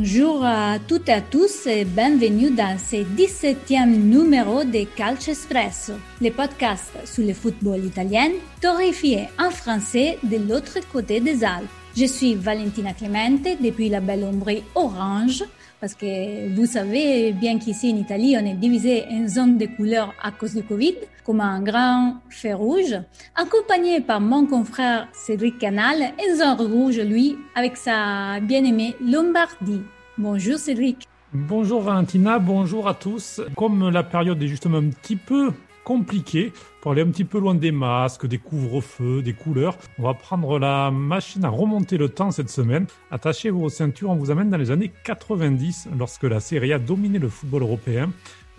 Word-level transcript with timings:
Bonjour 0.00 0.42
à 0.42 0.78
toutes 0.78 1.10
et 1.10 1.12
à 1.12 1.20
tous 1.20 1.66
et 1.66 1.84
bienvenue 1.84 2.50
dans 2.50 2.78
ce 2.78 2.96
17e 2.96 3.84
numéro 3.84 4.64
de 4.64 4.84
Calcio 4.96 5.32
Espresso, 5.32 5.92
le 6.22 6.30
podcast 6.30 6.90
sur 7.04 7.22
le 7.22 7.34
football 7.34 7.84
italien, 7.84 8.30
torréfié 8.62 9.28
en 9.38 9.50
français 9.50 10.16
de 10.22 10.38
l'autre 10.38 10.78
côté 10.90 11.20
des 11.20 11.44
Alpes. 11.44 11.68
Je 11.96 12.04
suis 12.04 12.34
Valentina 12.36 12.92
Clemente 12.92 13.48
depuis 13.60 13.88
la 13.88 14.00
belle 14.00 14.22
ombre 14.22 14.62
orange 14.76 15.42
parce 15.80 15.94
que 15.94 16.54
vous 16.54 16.66
savez 16.66 17.32
bien 17.32 17.58
qu'ici 17.58 17.92
en 17.92 17.96
Italie, 17.96 18.36
on 18.40 18.46
est 18.46 18.54
divisé 18.54 19.04
en 19.10 19.26
zones 19.26 19.58
de 19.58 19.66
couleurs 19.66 20.14
à 20.22 20.30
cause 20.30 20.54
du 20.54 20.62
Covid, 20.62 20.94
comme 21.24 21.40
un 21.40 21.60
grand 21.60 22.16
fer 22.28 22.58
rouge, 22.58 22.94
accompagné 23.34 24.00
par 24.00 24.20
mon 24.20 24.46
confrère 24.46 25.08
Cédric 25.12 25.58
Canal, 25.58 26.12
et 26.18 26.34
zone 26.34 26.60
rouge, 26.60 27.00
lui, 27.00 27.36
avec 27.54 27.76
sa 27.76 28.40
bien-aimée 28.40 28.94
Lombardie. 29.00 29.82
Bonjour 30.18 30.58
Cédric. 30.58 31.08
Bonjour 31.32 31.80
Valentina, 31.80 32.38
bonjour 32.38 32.86
à 32.86 32.94
tous. 32.94 33.40
Comme 33.56 33.88
la 33.88 34.02
période 34.02 34.42
est 34.42 34.48
justement 34.48 34.78
un 34.78 34.90
petit 34.90 35.16
peu 35.16 35.50
compliqué 35.84 36.52
pour 36.80 36.92
aller 36.92 37.02
un 37.02 37.10
petit 37.10 37.24
peu 37.24 37.38
loin 37.38 37.54
des 37.54 37.72
masques, 37.72 38.26
des 38.26 38.38
couvre-feux, 38.38 39.22
des 39.22 39.32
couleurs. 39.32 39.76
On 39.98 40.04
va 40.04 40.14
prendre 40.14 40.58
la 40.58 40.90
machine 40.90 41.44
à 41.44 41.48
remonter 41.48 41.98
le 41.98 42.08
temps 42.08 42.30
cette 42.30 42.50
semaine. 42.50 42.86
Attachez 43.10 43.50
vos 43.50 43.68
ceintures, 43.68 44.10
on 44.10 44.16
vous 44.16 44.30
amène 44.30 44.50
dans 44.50 44.56
les 44.56 44.70
années 44.70 44.92
90 45.04 45.88
lorsque 45.98 46.24
la 46.24 46.40
Serie 46.40 46.72
A 46.72 46.78
dominait 46.78 47.18
le 47.18 47.28
football 47.28 47.62
européen. 47.62 48.10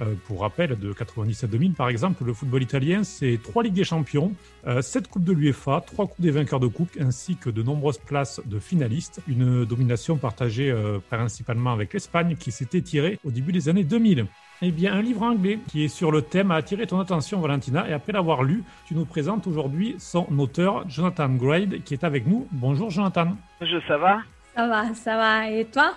Euh, 0.02 0.16
pour 0.26 0.42
rappel, 0.42 0.78
de 0.80 0.94
97 0.94 1.50
2000 1.50 1.74
par 1.74 1.90
exemple, 1.90 2.24
le 2.24 2.34
football 2.34 2.64
italien, 2.64 3.04
c'est 3.04 3.40
trois 3.42 3.62
Ligues 3.62 3.74
des 3.74 3.84
Champions, 3.84 4.34
euh, 4.66 4.82
sept 4.82 5.08
Coupes 5.08 5.24
de 5.24 5.34
l'UEFA, 5.34 5.84
trois 5.86 6.08
Coupes 6.08 6.22
des 6.22 6.32
vainqueurs 6.32 6.60
de 6.60 6.68
Coupe, 6.68 6.90
ainsi 7.00 7.36
que 7.36 7.50
de 7.50 7.62
nombreuses 7.62 8.00
places 8.00 8.42
de 8.46 8.58
finalistes. 8.58 9.22
Une 9.28 9.66
domination 9.66 10.18
partagée 10.18 10.72
euh, 10.72 11.00
principalement 11.10 11.72
avec 11.72 11.94
l'Espagne 11.94 12.36
qui 12.40 12.52
s'était 12.52 12.82
tirée 12.82 13.20
au 13.24 13.32
début 13.32 13.52
des 13.52 13.70
années 13.70 13.84
2000. 13.84 14.26
Eh 14.62 14.72
bien, 14.72 14.94
un 14.94 15.02
livre 15.02 15.24
anglais 15.24 15.60
qui 15.70 15.86
est 15.86 15.88
sur 15.88 16.12
le 16.12 16.22
thème 16.22 16.52
a 16.52 16.56
attiré 16.56 16.86
ton 16.86 17.00
attention, 17.00 17.40
Valentina, 17.40 17.90
et 17.90 17.94
après 17.94 18.14
l'avoir 18.14 18.44
lu, 18.44 18.64
tu 18.88 18.94
nous 18.94 19.06
présentes 19.06 19.48
aujourd'hui 19.48 19.96
son 19.98 20.28
auteur, 20.38 20.88
Jonathan 20.88 21.30
Grade, 21.30 21.84
qui 21.84 21.96
est 21.96 22.04
avec 22.04 22.28
nous. 22.28 22.48
Bonjour, 22.52 22.90
Jonathan. 22.90 23.36
Bonjour, 23.60 23.82
ça 23.88 23.98
va? 23.98 24.20
Ça 24.56 24.68
va, 24.68 24.94
ça 24.94 25.18
va. 25.18 25.50
Et 25.50 25.66
toi? 25.66 25.94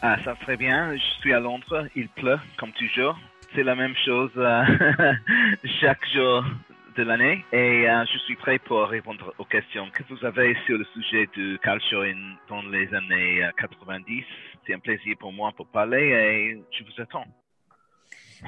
Ah, 0.00 0.16
Ça 0.24 0.34
très 0.34 0.56
bien. 0.56 0.94
Je 0.94 1.20
suis 1.20 1.32
à 1.32 1.40
Londres. 1.40 1.88
Il 1.96 2.08
pleut, 2.08 2.38
comme 2.56 2.72
toujours 2.72 3.16
c'est 3.54 3.62
la 3.62 3.74
même 3.74 3.94
chose 4.04 4.30
euh, 4.36 4.64
chaque 5.80 6.04
jour 6.12 6.44
de 6.96 7.02
l'année 7.02 7.44
et 7.52 7.88
euh, 7.88 8.04
je 8.12 8.18
suis 8.18 8.36
prêt 8.36 8.58
pour 8.58 8.82
répondre 8.86 9.32
aux 9.38 9.44
questions 9.44 9.88
que 9.90 10.02
vous 10.08 10.24
avez 10.24 10.56
sur 10.66 10.78
le 10.78 10.84
sujet 10.92 11.28
du 11.34 11.58
calcio 11.62 12.00
dans 12.48 12.62
les 12.62 12.92
années 12.94 13.48
90. 13.58 14.20
Euh, 14.20 14.24
c'est 14.66 14.74
un 14.74 14.78
plaisir 14.78 15.16
pour 15.18 15.32
moi 15.32 15.52
pour 15.56 15.66
parler 15.68 16.02
et 16.02 16.62
je 16.76 16.84
vous 16.84 17.02
attends. 17.02 17.26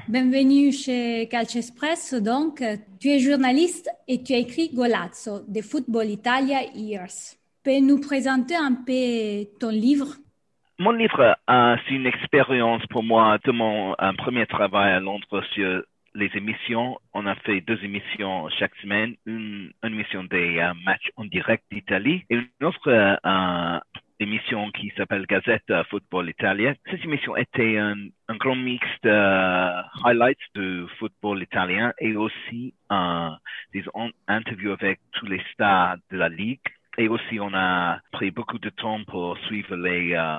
Bienvenue 0.08 0.72
chez 0.72 1.28
Calcio 1.28 1.58
Express. 1.58 2.14
Donc, 2.14 2.62
tu 3.00 3.08
es 3.08 3.18
journaliste 3.18 3.88
et 4.08 4.22
tu 4.22 4.32
as 4.34 4.38
écrit 4.38 4.70
Golazzo, 4.72 5.40
The 5.52 5.62
Football 5.62 6.06
Italia 6.10 6.62
Years. 6.74 7.36
Peux 7.64 7.80
nous 7.80 8.00
présenter 8.00 8.54
un 8.56 8.74
peu 8.74 9.46
ton 9.58 9.70
livre? 9.70 10.06
Mon 10.78 10.92
livre, 10.92 11.36
euh, 11.48 11.76
c'est 11.86 11.94
une 11.94 12.06
expérience 12.06 12.84
pour 12.86 13.02
moi 13.02 13.38
de 13.44 13.50
mon 13.52 13.94
euh, 14.00 14.12
premier 14.18 14.46
travail 14.46 14.92
à 14.92 15.00
Londres 15.00 15.42
sur 15.54 15.82
les 16.14 16.30
émissions. 16.34 16.98
On 17.14 17.26
a 17.26 17.34
fait 17.34 17.60
deux 17.60 17.82
émissions 17.82 18.48
chaque 18.58 18.74
semaine, 18.82 19.14
une, 19.24 19.72
émission 19.82 20.24
des 20.24 20.58
euh, 20.58 20.72
matchs 20.84 21.10
en 21.16 21.24
direct 21.24 21.64
d'Italie 21.70 22.24
et 22.30 22.36
une 22.36 22.66
autre 22.66 23.18
émission 24.18 24.70
qui 24.70 24.92
s'appelle 24.96 25.26
Gazette 25.26 25.72
Football 25.90 26.30
Italien. 26.30 26.74
Cette 26.90 27.04
émission 27.04 27.36
était 27.36 27.78
un, 27.78 27.96
grand 28.36 28.56
mix 28.56 28.86
de 29.02 29.10
highlights 30.04 30.38
du 30.54 30.84
football 30.98 31.42
italien 31.42 31.92
et 31.98 32.16
aussi 32.16 32.74
des 33.72 33.84
interviews 34.28 34.72
avec 34.72 35.00
tous 35.12 35.26
les 35.26 35.42
stars 35.52 35.96
de 36.10 36.16
la 36.16 36.28
ligue 36.28 36.60
et 36.98 37.08
aussi, 37.08 37.38
on 37.40 37.52
a 37.54 38.00
pris 38.12 38.30
beaucoup 38.30 38.58
de 38.58 38.70
temps 38.70 39.04
pour 39.04 39.36
suivre 39.46 39.76
les 39.76 40.14
euh, 40.14 40.36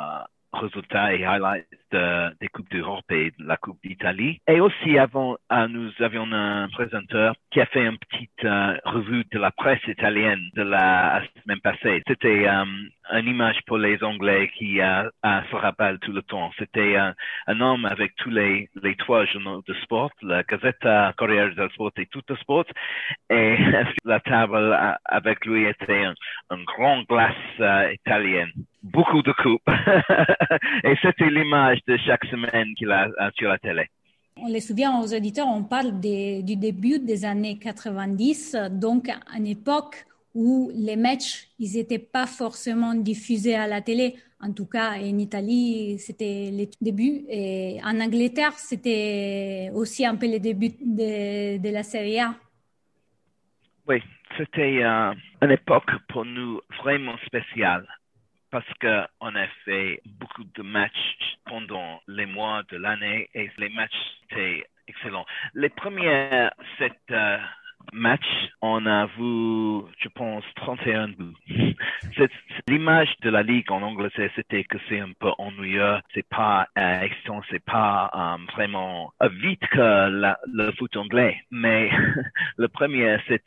résultats 0.53 1.13
et 1.13 1.23
highlights 1.23 1.67
des 1.91 2.47
Coupes 2.49 2.69
d'Europe 2.71 3.09
et 3.11 3.31
de 3.37 3.45
la 3.45 3.57
Coupe 3.57 3.79
d'Italie. 3.83 4.39
Et 4.47 4.59
aussi, 4.59 4.97
avant, 4.97 5.37
euh, 5.51 5.67
nous 5.67 5.91
avions 5.99 6.31
un 6.31 6.67
présenteur 6.69 7.35
qui 7.51 7.61
a 7.61 7.65
fait 7.65 7.85
une 7.85 7.97
petite 7.97 8.43
euh, 8.43 8.77
revue 8.85 9.23
de 9.31 9.39
la 9.39 9.51
presse 9.51 9.85
italienne 9.87 10.41
de 10.55 10.63
la 10.63 11.21
semaine 11.43 11.59
passée. 11.61 12.03
C'était 12.07 12.47
euh, 12.47 12.65
une 13.13 13.27
image 13.27 13.59
pour 13.65 13.77
les 13.77 14.03
Anglais 14.03 14.49
qui 14.57 14.77
se 14.77 15.55
rappelle 15.55 15.99
tout 15.99 16.11
le 16.11 16.21
temps. 16.21 16.51
C'était 16.59 16.97
un 16.97 17.61
homme 17.61 17.85
avec 17.85 18.15
tous 18.17 18.29
les, 18.29 18.69
les 18.83 18.95
trois 18.95 19.25
journaux 19.25 19.63
de 19.65 19.73
sport, 19.75 20.11
la 20.21 20.43
Gazzetta 20.43 21.13
Corriere 21.17 21.55
del 21.55 21.69
Sport 21.71 21.91
et 21.97 22.05
tout 22.07 22.21
le 22.27 22.35
sport. 22.35 22.65
Et 23.29 23.57
la 24.05 24.19
table 24.19 24.77
avec 25.05 25.45
lui 25.45 25.65
était 25.65 26.03
un, 26.49 26.63
grand 26.65 27.03
glace 27.03 27.93
italienne 27.93 28.51
beaucoup 28.83 29.21
de 29.21 29.31
coupes. 29.33 29.61
et 30.83 30.95
c'était 31.01 31.29
l'image 31.29 31.76
de 31.87 31.97
chaque 31.97 32.25
semaine 32.25 32.73
qu'il 32.75 32.91
a 32.91 33.09
sur 33.37 33.49
la 33.49 33.57
télé. 33.57 33.87
On 34.39 34.47
les 34.47 34.61
souvient 34.61 34.99
aux 34.99 35.13
auditeurs, 35.13 35.47
on 35.47 35.63
parle 35.63 35.99
du 35.99 36.55
début 36.55 36.99
des 36.99 37.25
années 37.25 37.57
90, 37.57 38.55
donc 38.71 39.09
à 39.09 39.37
une 39.37 39.47
époque 39.47 40.05
où 40.35 40.69
les 40.75 40.95
matchs, 40.95 41.47
ils 41.57 41.73
n'étaient 41.73 41.97
pas 41.97 42.27
forcément 42.27 42.93
diffusés 42.93 43.55
à 43.55 43.65
la 43.65 43.81
télé. 43.81 44.15
En 44.39 44.53
tout 44.53 44.67
cas, 44.67 44.91
en 44.91 45.17
Italie, 45.17 45.97
c'était 45.97 46.51
le 46.51 46.65
début. 46.79 47.25
Et 47.27 47.79
en 47.83 47.99
Angleterre, 47.99 48.53
c'était 48.53 49.71
aussi 49.73 50.05
un 50.05 50.15
peu 50.15 50.31
le 50.31 50.39
début 50.39 50.69
de, 50.69 51.57
de 51.57 51.69
la 51.71 51.81
Serie 51.81 52.19
A. 52.19 52.35
Oui, 53.87 54.03
c'était 54.37 54.83
euh, 54.83 55.13
une 55.41 55.51
époque 55.51 55.89
pour 56.09 56.23
nous 56.23 56.61
vraiment 56.83 57.17
spéciale 57.25 57.87
parce 58.51 58.67
qu'on 58.79 59.35
a 59.35 59.47
fait 59.65 60.01
beaucoup 60.05 60.43
de 60.43 60.61
matchs 60.61 61.37
pendant 61.45 62.01
les 62.07 62.25
mois 62.25 62.63
de 62.69 62.77
l'année 62.77 63.29
et 63.33 63.49
les 63.57 63.69
matchs 63.69 63.91
étaient 64.29 64.65
excellents. 64.87 65.25
Les 65.53 65.69
premiers 65.69 66.49
euh, 67.11 67.37
match, 67.93 68.25
on 68.61 68.85
a 68.85 69.05
vu, 69.05 69.81
je 69.99 70.09
pense, 70.15 70.43
31 70.55 71.09
buts. 71.09 71.35
L'image 72.67 73.09
de 73.21 73.29
la 73.29 73.43
Ligue 73.43 73.71
en 73.71 73.81
Angleterre, 73.81 74.31
c'était 74.35 74.63
que 74.63 74.77
c'est 74.87 74.99
un 74.99 75.11
peu 75.19 75.29
ennuyeux, 75.37 75.97
c'est 76.13 76.27
pas 76.27 76.67
euh, 76.77 77.01
excitant, 77.01 77.41
c'est 77.49 77.63
pas 77.63 78.09
euh, 78.13 78.51
vraiment 78.53 79.13
euh, 79.21 79.29
vite 79.29 79.65
que 79.67 80.09
le 80.47 80.71
foot 80.73 80.95
anglais. 80.97 81.37
Mais 81.51 81.89
le 82.57 82.67
premier, 82.67 83.17
c'est 83.27 83.43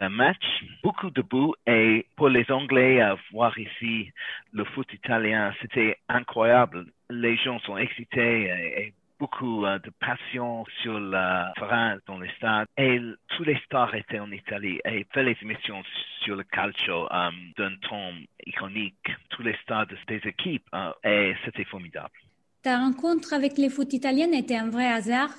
un 0.00 0.08
match, 0.08 0.44
beaucoup 0.82 1.10
de 1.10 1.22
buts, 1.22 1.52
et 1.66 2.06
pour 2.16 2.28
les 2.28 2.50
Anglais, 2.50 3.00
voir 3.32 3.58
ici 3.58 4.10
le 4.52 4.64
foot 4.64 4.92
italien, 4.92 5.52
c'était 5.60 5.96
incroyable. 6.08 6.86
Les 7.10 7.36
gens 7.36 7.58
sont 7.60 7.76
excités 7.76 8.44
et 8.44 8.94
beaucoup 9.22 9.64
euh, 9.64 9.78
de 9.78 9.90
passion 10.00 10.64
sur 10.82 10.98
le 10.98 11.54
terrain 11.54 11.96
dans 12.08 12.18
les 12.18 12.30
stades. 12.38 12.66
Et 12.76 12.98
tous 13.36 13.44
les 13.44 13.56
stars 13.64 13.94
étaient 13.94 14.18
en 14.18 14.32
Italie 14.32 14.80
et 14.84 15.06
fait 15.12 15.22
les 15.22 15.36
émissions 15.42 15.80
sur 16.24 16.34
le 16.34 16.42
calcio 16.42 16.98
euh, 17.04 17.30
d'un 17.56 17.74
ton 17.88 18.14
iconique. 18.44 19.06
Tous 19.30 19.44
les 19.44 19.56
stars 19.62 19.86
des 19.86 20.20
équipes 20.24 20.66
euh, 20.74 20.90
et 21.04 21.34
c'était 21.44 21.64
formidable. 21.64 22.16
Ta 22.62 22.78
rencontre 22.78 23.32
avec 23.32 23.58
les 23.58 23.70
foot 23.70 23.92
italiens 23.92 24.32
était 24.32 24.56
un 24.56 24.70
vrai 24.70 24.88
hasard? 24.88 25.30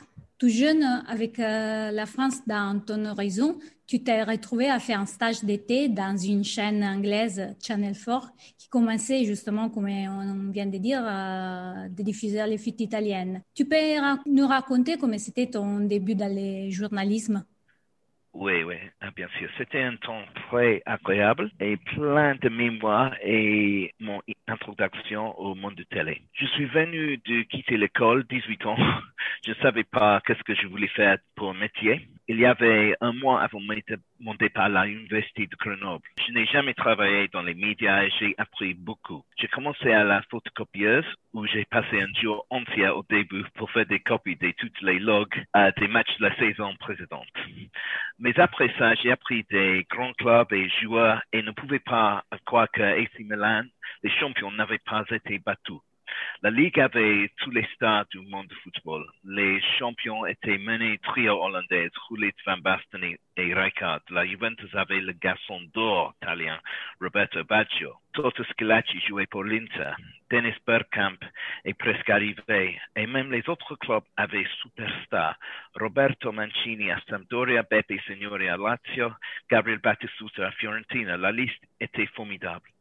Tout 0.43 0.49
jeune, 0.49 0.83
avec 1.07 1.39
euh, 1.39 1.89
la 1.91 2.05
France 2.05 2.45
dans 2.45 2.77
ton 2.85 3.05
horizon, 3.05 3.57
tu 3.87 4.03
t'es 4.03 4.23
retrouvé 4.23 4.69
à 4.69 4.77
faire 4.77 4.99
un 4.99 5.05
stage 5.05 5.41
d'été 5.41 5.87
dans 5.87 6.17
une 6.17 6.43
chaîne 6.43 6.83
anglaise, 6.83 7.55
Channel 7.65 7.95
4, 7.95 8.33
qui 8.57 8.67
commençait 8.67 9.23
justement, 9.23 9.69
comme 9.69 9.85
on 9.85 10.51
vient 10.51 10.65
de 10.65 10.77
dire, 10.79 11.01
euh, 11.01 11.87
de 11.87 12.03
diffuser 12.03 12.45
les 12.45 12.57
foot 12.57 12.77
italiennes. 12.81 13.41
Tu 13.53 13.63
peux 13.63 13.77
nous 14.25 14.45
raconter 14.45 14.97
comment 14.97 15.17
c'était 15.17 15.47
ton 15.47 15.79
début 15.79 16.15
dans 16.15 16.35
le 16.35 16.69
journalisme 16.69 17.45
oui, 18.33 18.63
oui, 18.63 18.75
ah, 19.01 19.11
bien 19.15 19.27
sûr. 19.37 19.47
C'était 19.57 19.83
un 19.83 19.95
temps 19.95 20.23
très 20.49 20.81
agréable 20.85 21.51
et 21.59 21.77
plein 21.77 22.35
de 22.35 22.49
mémoire 22.49 23.13
et 23.23 23.93
mon 23.99 24.21
introduction 24.47 25.37
au 25.39 25.53
monde 25.53 25.75
de 25.75 25.83
télé. 25.83 26.21
Je 26.33 26.47
suis 26.47 26.65
venu 26.65 27.17
de 27.17 27.43
quitter 27.43 27.77
l'école, 27.77 28.25
18 28.29 28.65
ans. 28.65 28.77
Je 29.45 29.51
ne 29.51 29.55
savais 29.55 29.83
pas 29.83 30.21
qu'est-ce 30.25 30.43
que 30.43 30.55
je 30.55 30.67
voulais 30.67 30.87
faire 30.87 31.17
pour 31.35 31.53
métier. 31.53 32.07
Il 32.29 32.39
y 32.39 32.45
avait 32.45 32.95
un 33.01 33.11
mois 33.11 33.41
avant 33.41 33.59
mon 33.59 34.35
départ 34.35 34.73
à 34.73 34.85
l'université 34.85 35.47
de 35.47 35.55
Grenoble. 35.57 36.05
Je 36.25 36.31
n'ai 36.31 36.45
jamais 36.45 36.73
travaillé 36.73 37.27
dans 37.27 37.41
les 37.41 37.53
médias 37.53 38.03
et 38.03 38.09
j'ai 38.19 38.35
appris 38.37 38.73
beaucoup. 38.73 39.23
J'ai 39.37 39.49
commencé 39.49 39.91
à 39.91 40.05
la 40.05 40.21
photocopieuse 40.31 41.05
où 41.33 41.45
j'ai 41.47 41.65
passé 41.65 42.01
un 42.01 42.13
jour 42.21 42.45
entier 42.49 42.87
au 42.87 43.03
début 43.09 43.43
pour 43.55 43.69
faire 43.71 43.85
des 43.85 43.99
copies 43.99 44.37
de 44.37 44.51
toutes 44.51 44.81
les 44.81 44.99
logs 44.99 45.43
euh, 45.57 45.71
des 45.77 45.89
matchs 45.89 46.17
de 46.19 46.27
la 46.27 46.35
saison 46.37 46.73
précédente. 46.75 47.27
Mais 48.19 48.39
après 48.39 48.73
ça, 48.77 48.93
j'ai 48.95 49.11
appris 49.11 49.43
des 49.49 49.85
grands 49.89 50.13
clubs 50.13 50.51
et 50.53 50.69
joueurs 50.81 51.21
et 51.33 51.41
ne 51.41 51.51
pouvais 51.51 51.79
pas 51.79 52.23
croire 52.45 52.69
que 52.71 52.81
AC 52.81 53.19
Milan, 53.19 53.63
les 54.03 54.11
champions, 54.11 54.51
n'avaient 54.51 54.79
pas 54.79 55.03
été 55.11 55.39
battus. 55.39 55.79
La 56.43 56.51
Ligue 56.51 56.77
avait 56.81 57.31
tous 57.37 57.51
les 57.51 57.65
stars 57.73 58.05
du 58.11 58.19
monde 58.19 58.47
du 58.47 58.55
football. 58.55 59.05
Les 59.23 59.61
champions 59.79 60.25
étaient 60.25 60.57
menés 60.57 60.97
trio 60.97 61.41
hollandais, 61.41 61.89
Gullit, 62.09 62.33
Van 62.45 62.57
Basten 62.57 63.01
et 63.01 63.53
Rijkaard. 63.53 64.01
La 64.09 64.25
Juventus 64.25 64.75
avait 64.75 64.99
le 64.99 65.13
garçon 65.13 65.61
d'or 65.73 66.13
italien, 66.21 66.59
Roberto 66.99 67.45
Baggio. 67.45 67.93
Toto 68.11 68.43
Scilacci 68.43 68.99
jouait 69.07 69.25
pour 69.25 69.45
l'Inter. 69.45 69.93
Dennis 70.29 70.59
Bergkamp 70.67 71.15
est 71.63 71.75
presque 71.75 72.09
arrivé. 72.09 72.77
Et 72.97 73.07
même 73.07 73.31
les 73.31 73.47
autres 73.47 73.77
clubs 73.77 74.03
avaient 74.17 74.45
superstars. 74.61 75.39
Roberto 75.79 76.33
Mancini 76.33 76.91
à 76.91 76.99
Sampdoria, 77.09 77.63
Beppe 77.63 78.01
Signori 78.05 78.49
à 78.49 78.57
Lazio, 78.57 79.13
Gabriel 79.49 79.79
Battistuta 79.79 80.47
à 80.47 80.51
Fiorentina. 80.51 81.15
La 81.15 81.31
liste 81.31 81.63
était 81.79 82.07
formidable. 82.07 82.72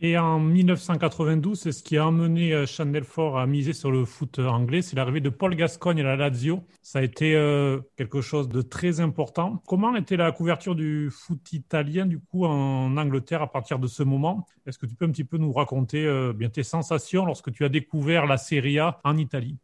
Et 0.00 0.16
en 0.16 0.38
1992, 0.38 1.58
c'est 1.58 1.72
ce 1.72 1.82
qui 1.82 1.96
a 1.96 2.06
amené 2.06 2.52
euh, 2.52 2.66
Chanel 2.66 3.02
Fort 3.02 3.36
à 3.36 3.48
miser 3.48 3.72
sur 3.72 3.90
le 3.90 4.04
foot 4.04 4.38
anglais, 4.38 4.80
c'est 4.80 4.94
l'arrivée 4.94 5.20
de 5.20 5.28
Paul 5.28 5.56
Gascogne 5.56 6.00
à 6.00 6.04
la 6.04 6.14
Lazio. 6.14 6.62
Ça 6.82 7.00
a 7.00 7.02
été 7.02 7.34
euh, 7.34 7.80
quelque 7.96 8.20
chose 8.20 8.48
de 8.48 8.62
très 8.62 9.00
important. 9.00 9.60
Comment 9.66 9.96
était 9.96 10.16
la 10.16 10.30
couverture 10.30 10.76
du 10.76 11.10
foot 11.10 11.52
italien 11.52 12.06
du 12.06 12.20
coup 12.20 12.44
en 12.44 12.96
Angleterre 12.96 13.42
à 13.42 13.50
partir 13.50 13.80
de 13.80 13.88
ce 13.88 14.04
moment? 14.04 14.46
Est-ce 14.66 14.78
que 14.78 14.86
tu 14.86 14.94
peux 14.94 15.04
un 15.04 15.10
petit 15.10 15.24
peu 15.24 15.36
nous 15.36 15.52
raconter 15.52 16.06
euh, 16.06 16.32
bien 16.32 16.48
tes 16.48 16.62
sensations 16.62 17.26
lorsque 17.26 17.50
tu 17.50 17.64
as 17.64 17.68
découvert 17.68 18.26
la 18.26 18.36
Serie 18.36 18.78
A 18.78 19.00
en 19.02 19.16
Italie? 19.16 19.58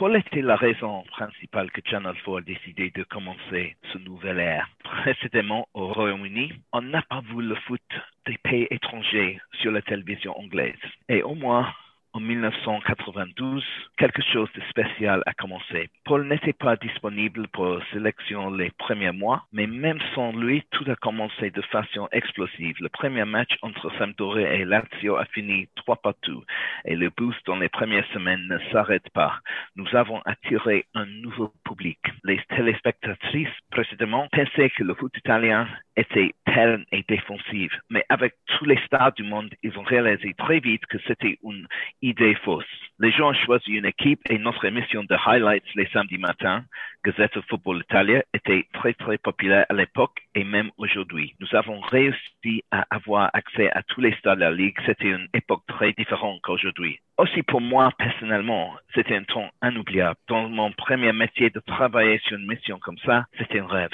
Paul 0.00 0.16
était 0.16 0.40
la 0.40 0.56
raison 0.56 1.02
principale 1.10 1.70
que 1.70 1.82
Channel 1.84 2.14
4 2.24 2.38
a 2.38 2.40
décidé 2.40 2.90
de 2.90 3.02
commencer 3.02 3.76
ce 3.92 3.98
nouvel 3.98 4.40
ère. 4.40 4.66
Précédemment, 4.82 5.68
au 5.74 5.92
Royaume-Uni, 5.92 6.54
on 6.72 6.80
n'a 6.80 7.02
pas 7.02 7.20
vu 7.20 7.42
le 7.42 7.54
foot 7.54 7.82
des 8.24 8.38
pays 8.38 8.66
étrangers 8.70 9.38
sur 9.60 9.70
la 9.70 9.82
télévision 9.82 10.34
anglaise. 10.38 10.80
Et 11.10 11.22
au 11.22 11.34
moins, 11.34 11.70
en 12.12 12.20
1992, 12.20 13.64
quelque 13.96 14.22
chose 14.32 14.48
de 14.54 14.60
spécial 14.70 15.22
a 15.26 15.32
commencé. 15.34 15.88
Paul 16.04 16.26
n'était 16.26 16.52
pas 16.52 16.76
disponible 16.76 17.46
pour 17.48 17.80
sélection 17.92 18.50
les 18.50 18.70
premiers 18.78 19.12
mois, 19.12 19.44
mais 19.52 19.66
même 19.66 20.00
sans 20.14 20.32
lui, 20.32 20.64
tout 20.70 20.84
a 20.90 20.96
commencé 20.96 21.50
de 21.50 21.62
façon 21.62 22.08
explosive. 22.12 22.76
Le 22.80 22.88
premier 22.88 23.24
match 23.24 23.50
entre 23.62 23.90
Sampdoria 23.98 24.54
et 24.54 24.64
Lazio 24.64 25.16
a 25.16 25.24
fini 25.26 25.68
trois 25.76 25.96
partout 25.96 26.42
et 26.84 26.96
le 26.96 27.10
boost 27.10 27.38
dans 27.46 27.56
les 27.56 27.68
premières 27.68 28.06
semaines 28.12 28.46
ne 28.48 28.58
s'arrête 28.72 29.08
pas. 29.10 29.38
Nous 29.76 29.86
avons 29.94 30.20
attiré 30.24 30.86
un 30.94 31.06
nouveau 31.06 31.52
public. 31.64 31.98
Les 32.24 32.40
téléspectatrices 32.48 33.48
précédemment 33.70 34.28
pensaient 34.32 34.70
que 34.70 34.84
le 34.84 34.94
foot 34.94 35.16
italien 35.16 35.68
était 35.96 36.34
terne 36.46 36.84
et 36.92 37.04
défensif, 37.08 37.72
mais 37.90 38.04
avec 38.08 38.34
tous 38.46 38.64
les 38.64 38.78
stars 38.86 39.12
du 39.12 39.22
monde, 39.22 39.52
ils 39.62 39.78
ont 39.78 39.82
réalisé 39.82 40.34
très 40.34 40.60
vite 40.60 40.84
que 40.86 40.98
c'était 41.06 41.38
une 41.42 41.66
idée 42.02 42.34
fausse. 42.44 42.64
Les 42.98 43.12
gens 43.12 43.30
ont 43.30 43.34
choisi 43.46 43.72
une 43.72 43.86
équipe 43.86 44.20
et 44.28 44.38
notre 44.38 44.64
émission 44.66 45.04
de 45.04 45.16
highlights 45.26 45.64
les 45.74 45.86
samedis 45.86 46.18
matins, 46.18 46.64
Gazette 47.04 47.40
Football 47.48 47.82
Italia, 47.88 48.22
était 48.34 48.66
très 48.74 48.92
très 48.92 49.16
populaire 49.16 49.64
à 49.70 49.74
l'époque 49.74 50.18
et 50.34 50.44
même 50.44 50.70
aujourd'hui. 50.76 51.34
Nous 51.40 51.48
avons 51.56 51.80
réussi 51.80 52.62
à 52.70 52.84
avoir 52.90 53.30
accès 53.32 53.70
à 53.72 53.82
tous 53.82 54.02
les 54.02 54.14
stars 54.16 54.36
de 54.36 54.40
la 54.40 54.50
Ligue. 54.50 54.76
C'était 54.84 55.08
une 55.08 55.28
époque 55.32 55.62
très 55.66 55.92
différente 55.94 56.40
qu'aujourd'hui. 56.42 56.98
Aussi 57.16 57.42
pour 57.42 57.60
moi, 57.62 57.90
personnellement, 57.96 58.74
c'était 58.94 59.16
un 59.16 59.24
temps 59.24 59.50
inoubliable. 59.62 60.16
Dans 60.28 60.48
mon 60.48 60.72
premier 60.72 61.12
métier 61.12 61.48
de 61.50 61.60
travailler 61.60 62.18
sur 62.26 62.36
une 62.38 62.46
mission 62.46 62.78
comme 62.78 62.98
ça, 62.98 63.24
c'était 63.38 63.60
un 63.60 63.66
rêve. 63.66 63.90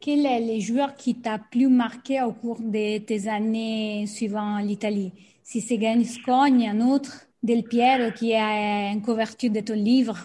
Quel 0.00 0.24
est 0.24 0.40
le 0.40 0.60
joueur 0.60 0.94
qui 0.94 1.20
t'a 1.20 1.38
plus 1.38 1.68
marqué 1.68 2.22
au 2.22 2.32
cours 2.32 2.60
de 2.62 2.98
tes 3.04 3.28
années 3.28 4.06
suivant 4.06 4.58
l'Italie? 4.58 5.12
Si 5.42 5.60
c'est 5.60 5.78
Gascogne, 5.78 6.68
un 6.68 6.80
autre 6.80 7.26
Del 7.42 7.64
Piero 7.64 8.12
qui 8.12 8.32
est 8.32 8.92
une 8.92 9.02
couverture 9.02 9.50
de 9.50 9.60
ton 9.60 9.74
livre 9.74 10.16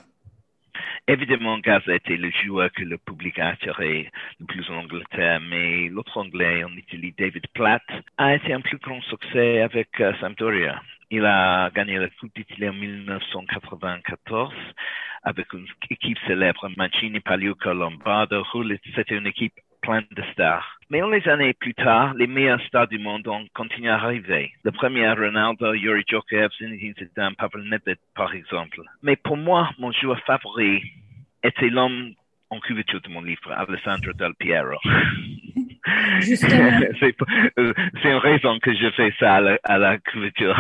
Évidemment, 1.08 1.60
Gaza 1.60 1.94
était 1.94 2.18
le 2.18 2.32
joueur 2.44 2.72
que 2.72 2.82
le 2.82 2.98
public 2.98 3.38
a 3.38 3.50
attiré 3.50 4.12
le 4.40 4.46
plus 4.48 4.68
en 4.72 4.78
Angleterre, 4.78 5.40
mais 5.40 5.88
l'autre 5.88 6.18
anglais 6.18 6.64
en 6.64 6.76
Italie, 6.76 7.14
David 7.16 7.46
Platt, 7.54 7.84
a 8.18 8.36
été 8.36 8.54
un 8.54 8.62
plus 8.62 8.80
grand 8.80 9.02
succès 9.04 9.62
avec 9.62 10.02
euh, 10.02 10.14
Sampdoria. 10.20 10.82
Il 11.12 11.24
a 11.26 11.70
gagné 11.70 12.00
le 12.00 12.10
Coupe 12.20 12.34
d'Italie 12.36 12.70
en 12.70 12.74
1994 12.74 14.52
avec 15.22 15.54
une 15.54 15.68
équipe 15.92 16.18
célèbre, 16.26 16.68
Mancini, 16.76 17.20
Pagliuca, 17.20 17.74
Lombardo, 17.74 18.44
C'était 18.96 19.16
une 19.16 19.28
équipe 19.28 19.54
pleine 19.82 20.08
de 20.12 20.24
stars. 20.34 20.75
Mais 20.90 21.02
les 21.02 21.28
années 21.28 21.54
plus 21.54 21.74
tard, 21.74 22.14
les 22.14 22.28
meilleurs 22.28 22.62
stars 22.68 22.88
du 22.88 23.00
monde 23.00 23.28
ont 23.28 23.46
continué 23.54 23.90
à 23.90 23.96
arriver. 23.96 24.52
Le 24.64 24.72
premier, 24.72 25.10
Ronaldo, 25.10 25.74
Yuri 25.74 26.04
Djokovic, 26.08 26.52
Zinedine 26.58 26.94
Zidane, 27.00 27.36
Pavel 27.36 27.64
Nedved, 27.64 27.98
par 28.16 28.34
exemple. 28.34 28.82
Mais 29.02 29.16
pour 29.16 29.38
moi, 29.38 29.70
mon 29.80 29.92
joueur 29.92 30.20
favori 30.22 30.84
était 31.44 31.70
l'homme 31.70 32.14
en 32.50 32.60
couverture 32.60 33.02
de 33.02 33.10
mon 33.10 33.22
livre, 33.22 33.52
Alessandro 33.52 34.14
Del 34.14 34.34
Piero. 34.36 34.78
Euh, 37.58 37.74
c'est 38.02 38.10
une 38.10 38.18
raison 38.18 38.60
que 38.60 38.74
je 38.74 38.90
fais 38.92 39.14
ça 39.20 39.36
à 39.64 39.78
la, 39.78 39.98
couverture. 40.00 40.58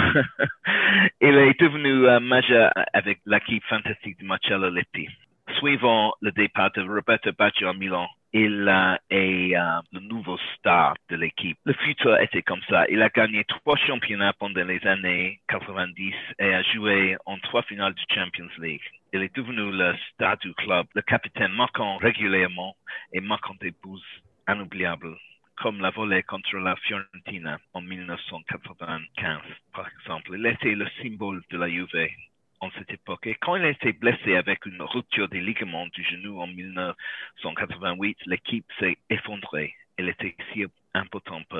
Il 1.21 1.35
est 1.35 1.59
devenu 1.59 2.07
euh, 2.07 2.19
majeur 2.19 2.71
avec 2.93 3.19
l'équipe 3.25 3.63
fantastique 3.65 4.19
de 4.19 4.25
Marcello 4.25 4.69
Lippi. 4.69 5.09
Suivant 5.57 6.13
le 6.21 6.31
départ 6.31 6.71
de 6.71 6.81
Roberto 6.81 7.31
Baggio 7.37 7.67
à 7.67 7.73
Milan, 7.73 8.07
il 8.37 8.69
est 9.09 9.55
euh, 9.55 9.79
le 9.93 10.01
nouveau 10.01 10.37
star 10.57 10.95
de 11.09 11.15
l'équipe. 11.15 11.57
Le 11.63 11.71
futur 11.71 12.19
était 12.19 12.41
comme 12.41 12.59
ça. 12.67 12.83
Il 12.89 13.01
a 13.01 13.07
gagné 13.07 13.45
trois 13.45 13.77
championnats 13.77 14.33
pendant 14.33 14.65
les 14.65 14.85
années 14.85 15.39
90 15.47 16.13
et 16.39 16.53
a 16.53 16.61
joué 16.63 17.15
en 17.25 17.37
trois 17.39 17.63
finales 17.63 17.93
du 17.93 18.03
Champions 18.13 18.49
League. 18.59 18.81
Il 19.13 19.23
est 19.23 19.33
devenu 19.33 19.71
le 19.71 19.95
star 20.11 20.37
du 20.39 20.53
club, 20.53 20.85
le 20.95 21.01
capitaine 21.01 21.53
marquant 21.53 21.95
régulièrement 21.95 22.75
et 23.13 23.21
marquant 23.21 23.55
des 23.61 23.71
buts 23.71 24.03
inoubliables 24.49 25.15
comme 25.55 25.79
la 25.79 25.91
volée 25.91 26.23
contre 26.23 26.57
la 26.57 26.75
Fiorentina 26.75 27.57
en 27.73 27.79
1995, 27.79 29.39
par 29.73 29.87
exemple. 29.87 30.31
Il 30.33 30.45
était 30.45 30.75
le 30.75 30.87
symbole 31.01 31.41
de 31.49 31.57
la 31.57 31.69
Juve 31.69 31.87
en 32.65 32.71
cette 32.77 32.91
époque. 32.91 33.27
Et 33.27 33.35
quand 33.35 33.55
il 33.55 33.63
a 33.63 33.69
été 33.69 33.93
blessé 33.93 34.35
avec 34.35 34.65
une 34.65 34.81
rupture 34.81 35.29
des 35.29 35.39
ligaments 35.39 35.87
du 35.87 36.03
genou 36.03 36.41
en 36.41 36.47
1988, 36.47 38.17
l'équipe 38.25 38.65
s'est 38.79 38.97
effondrée. 39.09 39.75
Elle 39.97 40.09
était 40.09 40.35
si 40.51 40.65
importante 40.93 41.45
pour. 41.47 41.59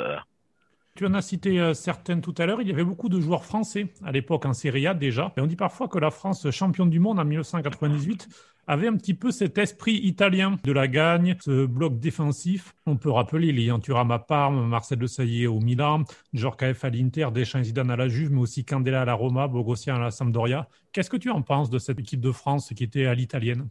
Tu 0.96 1.06
en 1.06 1.14
as 1.14 1.22
cité 1.22 1.60
euh, 1.60 1.74
certaines 1.74 2.22
tout 2.22 2.34
à 2.38 2.46
l'heure. 2.46 2.62
Il 2.62 2.70
y 2.70 2.72
avait 2.72 2.86
beaucoup 2.86 3.10
de 3.10 3.20
joueurs 3.20 3.44
français 3.44 3.88
à 4.06 4.14
l'époque 4.14 4.46
en 4.46 4.54
Serie 4.54 4.88
A 4.88 4.94
déjà. 4.94 5.34
On 5.38 5.46
dit 5.46 5.58
parfois 5.58 5.90
que 5.90 6.00
la 6.00 6.10
France, 6.10 6.50
championne 6.52 6.90
du 6.90 7.02
monde 7.02 7.20
en 7.20 7.26
1998, 7.26 8.30
avait 8.66 8.88
un 8.88 8.96
petit 8.96 9.14
peu 9.14 9.32
cet 9.32 9.58
esprit 9.58 9.96
italien 9.96 10.56
de 10.64 10.72
la 10.72 10.88
gagne, 10.88 11.36
ce 11.42 11.66
bloc 11.66 12.00
défensif. 12.00 12.74
On 12.86 12.96
peut 12.96 13.12
rappeler 13.12 13.52
les 13.52 13.70
à 13.70 14.20
Parme, 14.20 14.70
Marcel 14.70 14.98
de 14.98 15.06
Saillet 15.06 15.48
au 15.48 15.60
Milan, 15.60 16.04
Djorkaeff 16.34 16.86
à 16.86 16.90
l'Inter, 16.90 17.28
Deschamps 17.34 17.64
Zidane 17.64 17.92
à 17.92 17.98
la 17.98 18.08
Juve, 18.08 18.32
mais 18.32 18.40
aussi 18.40 18.64
Candela 18.64 19.02
à 19.02 19.06
la 19.06 19.16
Roma, 19.16 19.50
Bogossian 19.50 19.96
à 19.96 20.00
la 20.00 20.12
Sampdoria. 20.12 20.70
Qu'est-ce 20.94 21.10
que 21.10 21.18
tu 21.18 21.30
en 21.30 21.42
penses 21.42 21.70
de 21.70 21.78
cette 21.78 22.00
équipe 22.00 22.22
de 22.22 22.32
France 22.32 22.74
qui 22.74 22.86
était 22.86 23.06
à 23.06 23.14
l'italienne? 23.14 23.68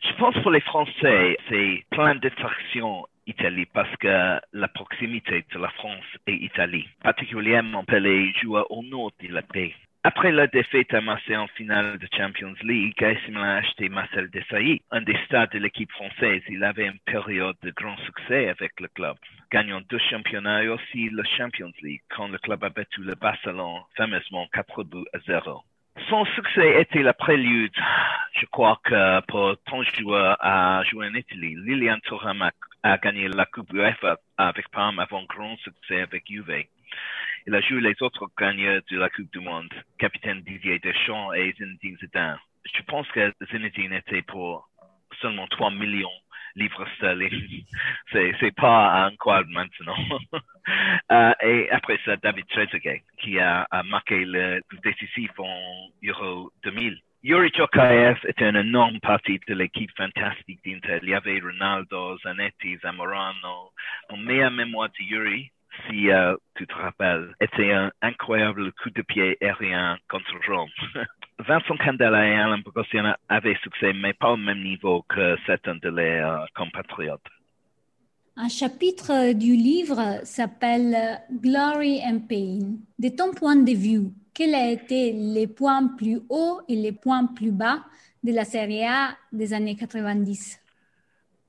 Je 0.00 0.16
pense 0.18 0.40
pour 0.40 0.52
les 0.52 0.60
Français, 0.60 1.36
c'est 1.48 1.84
plein 1.90 2.14
d'attractions 2.14 3.06
Italie 3.26 3.66
parce 3.72 3.94
que 3.96 4.40
la 4.52 4.68
proximité 4.68 5.44
de 5.52 5.58
la 5.58 5.70
France 5.70 6.04
et 6.26 6.34
Italie, 6.34 6.88
particulièrement 7.02 7.84
pour 7.84 7.98
les 7.98 8.32
joueurs 8.34 8.70
au 8.70 8.82
nord 8.82 9.12
de 9.20 9.32
la 9.32 9.42
paix. 9.42 9.74
Après 10.06 10.32
la 10.32 10.46
défaite 10.46 10.92
à 10.92 11.00
Marseille 11.00 11.38
en 11.38 11.46
finale 11.46 11.96
de 11.98 12.06
Champions 12.14 12.54
League, 12.62 13.02
AC 13.02 13.34
a 13.34 13.56
acheté 13.56 13.88
Marcel 13.88 14.28
Desailly, 14.28 14.82
un 14.90 15.00
des 15.00 15.16
stars 15.24 15.48
de 15.48 15.58
l'équipe 15.58 15.90
française. 15.92 16.42
Il 16.50 16.62
avait 16.62 16.88
une 16.88 16.98
période 17.06 17.56
de 17.62 17.70
grand 17.70 17.96
succès 18.04 18.50
avec 18.50 18.78
le 18.80 18.88
club, 18.88 19.16
gagnant 19.50 19.80
deux 19.88 19.98
championnats 20.10 20.62
et 20.62 20.68
aussi 20.68 21.08
le 21.08 21.22
Champions 21.38 21.72
League, 21.82 22.02
quand 22.14 22.28
le 22.28 22.36
club 22.36 22.62
a 22.64 22.68
battu 22.68 23.00
le 23.00 23.14
Barcelone 23.14 23.80
fameusement 23.96 24.46
4 24.52 24.84
buts 24.84 25.06
à 25.14 25.20
0. 25.20 25.62
Son 26.10 26.26
succès 26.26 26.82
était 26.82 27.02
la 27.02 27.14
prélude, 27.14 27.74
je 28.38 28.44
crois 28.46 28.78
que 28.84 29.20
pour 29.22 29.56
tant 29.64 29.78
de 29.78 29.84
joueurs 29.84 30.36
à 30.40 30.82
jouer 30.84 31.08
en 31.08 31.14
Italie. 31.14 31.54
Lilian 31.56 31.98
Thuram 32.04 32.42
a, 32.42 32.50
gagné 32.84 33.28
la 33.28 33.46
Coupe 33.46 33.72
UEFA 33.72 34.18
avec 34.36 34.68
Parme 34.68 34.98
avant 34.98 35.24
grand 35.24 35.56
succès 35.58 36.02
avec 36.02 36.24
Juve. 36.28 36.64
Il 37.46 37.54
a 37.54 37.60
joué 37.60 37.80
les 37.80 37.94
autres 38.00 38.26
gagnants 38.38 38.80
de 38.90 38.98
la 38.98 39.08
Coupe 39.10 39.32
du 39.32 39.40
Monde, 39.40 39.72
capitaine 39.98 40.40
Didier 40.42 40.78
Deschamps 40.78 41.32
et 41.32 41.52
Zinedine 41.58 41.96
Zidane. 41.98 42.38
Je 42.74 42.82
pense 42.82 43.06
que 43.08 43.32
Zinedine 43.50 43.92
était 43.94 44.22
pour 44.22 44.68
seulement 45.20 45.46
3 45.48 45.70
millions 45.70 46.08
de 46.56 46.62
livres 46.62 46.86
sterling. 46.96 47.64
c'est, 48.12 48.34
c'est 48.40 48.54
pas 48.54 49.06
incroyable 49.06 49.50
maintenant. 49.50 49.96
euh, 51.12 51.32
et 51.42 51.70
après 51.70 51.98
ça, 52.04 52.16
David 52.16 52.46
Trezeguet, 52.48 53.02
qui 53.18 53.38
a, 53.38 53.66
a 53.70 53.82
marqué 53.82 54.24
le 54.24 54.60
décisif 54.82 55.30
en 55.38 55.88
Euro 56.04 56.50
2000. 56.64 56.98
Yuri 57.26 57.50
Djokaev 57.54 58.18
était 58.28 58.50
une 58.50 58.56
énorme 58.56 59.00
partie 59.00 59.40
de 59.48 59.54
l'équipe 59.54 59.90
fantastique 59.96 60.60
d'Inter. 60.62 60.98
Il 61.02 61.08
y 61.08 61.14
avait 61.14 61.40
Ronaldo, 61.40 62.18
Zanetti, 62.18 62.76
Zamorano. 62.82 63.72
Mon 64.10 64.18
meilleur 64.18 64.50
mémoire 64.50 64.90
de 64.90 65.02
Yuri, 65.02 65.50
si 65.88 66.10
euh, 66.10 66.36
tu 66.54 66.66
te 66.66 66.74
rappelles, 66.74 67.34
était 67.40 67.72
un 67.72 67.90
incroyable 68.02 68.70
coup 68.72 68.90
de 68.90 69.00
pied 69.00 69.38
aérien 69.40 69.96
contre 70.10 70.34
Rome. 70.46 70.68
Vincent 71.38 71.78
Candela 71.78 72.28
et 72.28 72.34
Alain 72.34 72.58
Bogossian 72.58 73.14
avaient 73.30 73.56
succès, 73.62 73.94
mais 73.94 74.12
pas 74.12 74.32
au 74.32 74.36
même 74.36 74.62
niveau 74.62 75.02
que 75.08 75.38
certains 75.46 75.76
de 75.76 75.88
leurs 75.88 76.46
compatriotes. 76.54 77.22
Un 78.36 78.50
chapitre 78.50 79.32
du 79.32 79.56
livre 79.56 80.20
s'appelle 80.24 81.22
Glory 81.40 82.02
and 82.04 82.20
Pain. 82.28 82.80
De 82.98 83.08
ton 83.08 83.32
point 83.32 83.56
de 83.56 83.72
vue, 83.72 84.10
quels 84.34 84.54
ont 84.54 84.70
été 84.70 85.12
les 85.12 85.46
points 85.46 85.86
plus 85.96 86.20
hauts 86.28 86.60
et 86.68 86.76
les 86.76 86.92
points 86.92 87.24
plus 87.26 87.52
bas 87.52 87.82
de 88.22 88.32
la 88.32 88.44
Serie 88.44 88.84
A 88.84 89.16
des 89.32 89.54
années 89.54 89.76
90 89.76 90.60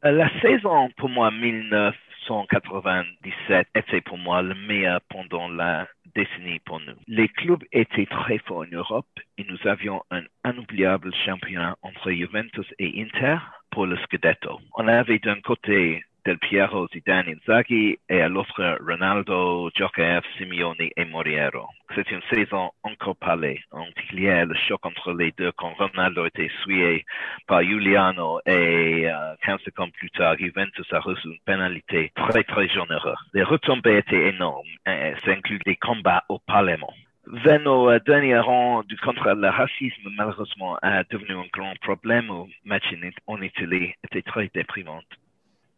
euh, 0.05 0.11
La 0.11 0.29
saison, 0.41 0.89
pour 0.97 1.09
moi, 1.09 1.31
1997 1.31 3.67
était 3.75 3.99
pour 4.01 4.17
moi 4.17 4.41
le 4.41 4.55
meilleur 4.55 5.01
pendant 5.09 5.49
la 5.49 5.87
décennie 6.13 6.59
pour 6.59 6.79
nous. 6.79 6.93
Les 7.07 7.27
clubs 7.27 7.63
étaient 7.71 8.05
très 8.05 8.37
forts 8.39 8.59
en 8.59 8.67
Europe 8.71 9.07
et 9.37 9.45
nous 9.49 9.57
avions 9.67 10.03
un 10.11 10.21
inoubliable 10.45 11.13
championnat 11.25 11.75
entre 11.81 12.11
Juventus 12.11 12.67
et 12.79 13.01
Inter 13.01 13.37
pour 13.71 13.85
le 13.85 13.97
Scudetto. 13.97 14.61
On 14.75 14.87
avait 14.87 15.19
d'un 15.19 15.41
côté 15.41 16.05
Del 16.25 16.39
Piero, 16.39 16.87
Zidane, 16.87 17.35
Inzaghi 17.35 17.99
et 18.09 18.21
à 18.21 18.27
l'autre 18.27 18.79
Ronaldo, 18.81 19.69
Djokovic, 19.75 20.23
Simeone 20.37 20.89
et 20.97 21.05
Moriero. 21.05 21.67
C'est 21.93 22.09
une 22.09 22.21
saison 22.31 22.71
encore 22.81 23.15
parlée. 23.15 23.61
En 23.71 23.85
particulier, 23.85 24.43
le 24.43 24.55
choc 24.55 24.83
entre 24.87 25.13
les 25.13 25.31
deux 25.37 25.51
quand 25.51 25.73
Ronaldo 25.77 26.25
était 26.25 26.49
suivi 26.63 27.03
par 27.45 27.61
Giuliano 27.61 28.39
et 28.47 29.07
euh, 29.07 29.35
15 29.43 29.59
secondes 29.65 29.91
plus 29.91 30.09
tard, 30.09 30.35
Juventus 30.39 30.91
a 30.93 30.99
reçu 30.99 31.27
une 31.27 31.37
pénalité 31.45 32.11
très 32.15 32.43
très 32.43 32.67
généreuse. 32.69 33.17
Les 33.35 33.43
retombées 33.43 33.97
étaient 33.97 34.29
énormes. 34.29 34.65
Ça 34.85 35.31
inclut 35.31 35.59
des 35.63 35.75
combats 35.75 36.23
au 36.29 36.39
Parlement. 36.39 36.93
Vers 37.27 37.65
au 37.67 37.99
dernier 37.99 38.39
rang 38.39 38.81
du 38.83 38.97
contre 38.97 39.29
le 39.29 39.49
racisme, 39.49 40.09
malheureusement, 40.15 40.77
a 40.81 41.03
devenu 41.03 41.35
un 41.35 41.45
grand 41.53 41.75
problème. 41.81 42.27
Le 42.27 42.69
match 42.69 42.85
en 43.27 43.41
Italie 43.43 43.93
était 44.03 44.23
très 44.23 44.49
déprimant. 44.53 45.01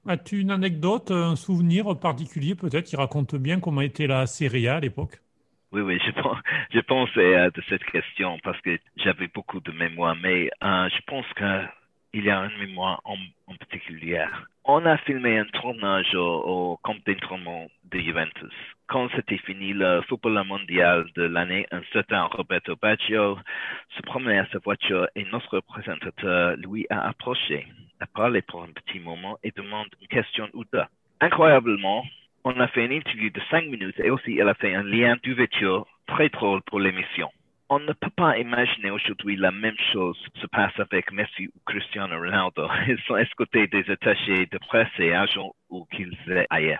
As-tu 0.09 0.39
une 0.39 0.51
anecdote, 0.51 1.11
un 1.11 1.35
souvenir 1.35 1.99
particulier 1.99 2.55
peut-être 2.55 2.85
qui 2.85 2.95
raconte 2.95 3.35
bien 3.35 3.59
comment 3.59 3.81
était 3.81 4.07
la 4.07 4.25
Serie 4.25 4.69
A 4.69 4.75
à 4.75 4.79
l'époque? 4.79 5.19
Oui, 5.73 5.81
oui, 5.81 5.99
je 6.05 6.11
pense, 6.11 6.37
je 6.71 6.79
pense 6.79 7.09
euh, 7.17 7.49
cette 7.67 7.83
question 7.83 8.39
parce 8.41 8.59
que 8.61 8.79
j'avais 8.95 9.27
beaucoup 9.27 9.59
de 9.59 9.71
mémoire, 9.73 10.15
mais 10.15 10.49
euh, 10.63 10.87
je 10.87 11.01
pense 11.07 11.25
qu'il 11.33 12.23
y 12.23 12.29
a 12.29 12.39
une 12.39 12.57
mémoire 12.57 13.01
en, 13.03 13.17
particulier. 13.59 14.23
On 14.63 14.85
a 14.85 14.97
filmé 14.99 15.39
un 15.39 15.45
tournage 15.45 16.15
au, 16.15 16.19
au 16.21 16.77
camp 16.83 16.95
d'entraînement 17.05 17.67
de 17.91 17.99
Juventus. 17.99 18.53
Quand 18.87 19.09
c'était 19.13 19.39
fini 19.39 19.73
le 19.73 20.01
football 20.07 20.41
mondial 20.45 21.05
de 21.17 21.23
l'année, 21.23 21.67
un 21.71 21.81
certain 21.91 22.23
Roberto 22.23 22.77
Baggio 22.81 23.37
se 23.97 24.01
promenait 24.03 24.39
à 24.39 24.47
sa 24.53 24.59
voiture 24.59 25.09
et 25.17 25.25
notre 25.33 25.59
présentateur 25.59 26.55
lui 26.55 26.87
a 26.89 27.09
approché 27.09 27.67
a 27.99 28.05
parlé 28.07 28.41
pour 28.41 28.63
un 28.63 28.69
petit 28.69 28.99
moment 28.99 29.37
et 29.43 29.51
demande 29.51 29.87
une 30.01 30.07
question 30.07 30.47
ou 30.53 30.63
deux. 30.71 30.83
Incroyablement, 31.19 32.03
on 32.43 32.59
a 32.59 32.67
fait 32.67 32.85
une 32.85 32.91
interview 32.91 33.29
de 33.29 33.41
cinq 33.49 33.65
minutes 33.65 33.99
et 33.99 34.09
aussi 34.09 34.37
elle 34.37 34.49
a 34.49 34.53
fait 34.53 34.73
un 34.73 34.83
lien 34.83 35.17
d'ouverture 35.23 35.87
très 36.07 36.29
drôle 36.29 36.61
pour 36.63 36.79
l'émission. 36.79 37.29
On 37.69 37.79
ne 37.79 37.91
peut 37.91 38.15
pas 38.15 38.37
imaginer 38.37 38.91
aujourd'hui 38.91 39.35
la 39.35 39.51
même 39.51 39.75
chose 39.91 40.17
se 40.41 40.47
passe 40.47 40.79
avec 40.79 41.11
Messi 41.11 41.47
ou 41.47 41.59
Cristiano 41.65 42.15
Ronaldo. 42.17 42.67
Ils 42.87 42.99
sont 43.07 43.17
escortés 43.17 43.67
des 43.67 43.83
attachés 43.89 44.45
de 44.45 44.57
presse 44.57 44.87
et 44.99 45.13
agents 45.13 45.53
ou 45.69 45.85
qu'ils 45.91 46.15
aient 46.29 46.47
ailleurs. 46.49 46.79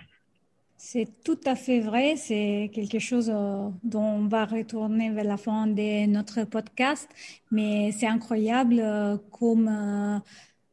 C'est 0.80 1.08
tout 1.24 1.40
à 1.44 1.56
fait 1.56 1.80
vrai. 1.80 2.14
C'est 2.16 2.70
quelque 2.72 3.00
chose 3.00 3.28
euh, 3.34 3.68
dont 3.82 4.00
on 4.00 4.28
va 4.28 4.44
retourner 4.44 5.10
vers 5.10 5.24
la 5.24 5.36
fin 5.36 5.66
de 5.66 6.06
notre 6.06 6.44
podcast. 6.44 7.10
Mais 7.50 7.90
c'est 7.90 8.06
incroyable 8.06 8.78
euh, 8.78 9.16
comme 9.32 9.68
euh, 9.68 10.18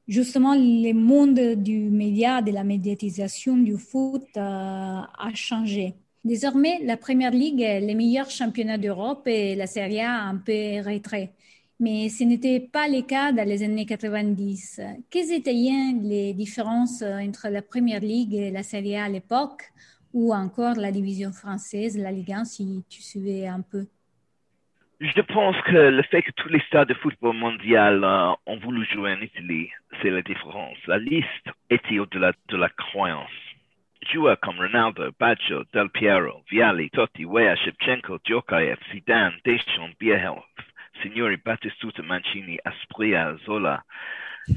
justement 0.07 0.55
le 0.55 0.93
monde 0.93 1.62
du 1.62 1.89
média, 1.89 2.41
de 2.41 2.51
la 2.51 2.63
médiatisation 2.63 3.57
du 3.57 3.77
foot 3.77 4.25
euh, 4.38 4.39
a 4.39 5.31
changé. 5.33 5.95
Désormais, 6.24 6.79
la 6.83 6.97
Première 6.97 7.31
Ligue 7.31 7.62
est 7.62 7.81
le 7.81 7.93
meilleur 7.93 8.29
championnat 8.29 8.77
d'Europe 8.77 9.27
et 9.27 9.55
la 9.55 9.67
Serie 9.67 10.01
A 10.01 10.24
un 10.24 10.38
peu 10.38 10.79
retrait. 10.81 11.33
Mais 11.79 12.09
ce 12.09 12.24
n'était 12.24 12.59
pas 12.59 12.88
le 12.88 13.01
cas 13.01 13.31
dans 13.31 13.47
les 13.47 13.62
années 13.63 13.85
90. 13.85 14.79
Quelles 15.09 15.31
étaient 15.31 15.53
les 15.53 16.33
différences 16.33 17.01
entre 17.03 17.50
la 17.50 17.62
Première 17.62 18.00
Ligue 18.00 18.33
et 18.33 18.50
la 18.50 18.63
Serie 18.63 18.95
A 18.95 19.03
à 19.03 19.09
l'époque, 19.09 19.71
ou 20.13 20.33
encore 20.33 20.75
la 20.75 20.91
division 20.91 21.31
française, 21.33 21.97
la 21.97 22.12
Ligue 22.12 22.31
1, 22.31 22.45
si 22.45 22.83
tu 22.89 23.01
suivais 23.01 23.47
un 23.47 23.62
peu? 23.62 23.85
Je 25.01 25.21
pense 25.21 25.59
que 25.63 25.75
le 25.75 26.03
fait 26.03 26.21
que 26.21 26.31
tous 26.31 26.47
les 26.47 26.61
stars 26.61 26.85
de 26.85 26.93
football 26.93 27.35
mondial 27.35 28.01
euh, 28.05 28.31
ont 28.45 28.57
voulu 28.59 28.85
jouer 28.85 29.11
en 29.11 29.19
Italie, 29.19 29.69
c'est 30.01 30.09
la 30.09 30.21
différence. 30.21 30.77
La 30.87 30.97
liste 30.97 31.49
était 31.69 31.99
au-delà 31.99 32.31
de 32.47 32.55
la 32.55 32.69
croyance. 32.69 33.29
Joueurs 34.09 34.39
comme 34.39 34.57
Ronaldo, 34.57 35.11
Baggio, 35.19 35.63
Del 35.73 35.89
Piero, 35.89 36.43
Vialli, 36.49 36.89
Totti, 36.91 37.25
Wea, 37.25 37.57
Shevchenko, 37.57 38.19
Djokovic, 38.23 38.79
Zidane, 38.93 39.33
Deschamps, 39.43 39.91
Bielhelf, 39.99 40.45
Signori, 41.01 41.35
Battistuta, 41.43 42.01
Mancini, 42.01 42.57
Aspria, 42.63 43.35
Zola. 43.45 43.83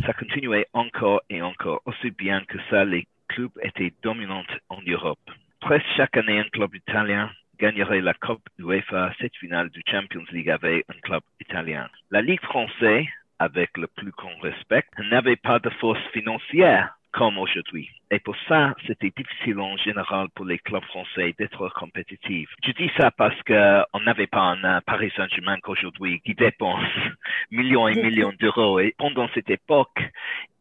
Ça 0.07 0.13
continuait 0.13 0.69
encore 0.73 1.23
et 1.31 1.43
encore. 1.43 1.83
Aussi 1.85 2.13
bien 2.13 2.45
que 2.45 2.59
ça, 2.71 2.85
les 2.85 3.09
clubs 3.27 3.59
étaient 3.63 3.93
dominants 4.05 4.45
en 4.69 4.81
Europe. 4.87 5.19
Presque 5.61 5.87
chaque 5.97 6.17
année, 6.17 6.39
un 6.39 6.49
club 6.51 6.77
italien 6.77 7.29
gagnerait 7.59 8.01
la 8.01 8.15
Coupe 8.15 8.49
UEFA, 8.59 9.13
cette 9.21 9.37
finale 9.37 9.71
du 9.71 9.83
Champions 9.89 10.25
League 10.33 10.51
avec 10.51 10.85
un 10.89 11.01
club 11.01 11.23
italien. 11.41 11.89
La 12.11 12.23
Ligue 12.23 12.43
française, 12.43 13.07
avec 13.39 13.77
le 13.77 13.87
plus 13.87 14.11
grand 14.13 14.37
respect, 14.41 14.85
n'avait 15.11 15.37
pas 15.37 15.59
de 15.59 15.71
force 15.71 16.03
financière 16.13 16.95
comme 17.13 17.39
aujourd'hui. 17.39 17.89
Et 18.11 18.19
pour 18.21 18.37
ça, 18.49 18.75
c'était 18.87 19.13
difficile 19.17 19.59
en 19.61 19.77
général 19.79 20.29
pour 20.35 20.45
les 20.45 20.59
clubs 20.59 20.85
français 20.85 21.35
d'être 21.39 21.69
compétitifs. 21.71 22.51
Je 22.65 22.73
dis 22.73 22.91
ça 22.97 23.11
parce 23.11 23.41
que 23.43 23.83
on 23.93 24.01
n'avait 24.01 24.27
pas 24.27 24.43
un 24.43 24.81
Paris 24.83 25.13
Saint-Germain 25.17 25.59
qu'aujourd'hui 25.63 26.21
qui 26.21 26.35
dépense 26.35 26.85
millions 27.51 27.89
et 27.89 28.01
millions 28.01 28.33
d'euros. 28.39 28.79
Et 28.79 28.95
pendant 28.99 29.29
cette 29.35 29.51
époque, 29.51 29.99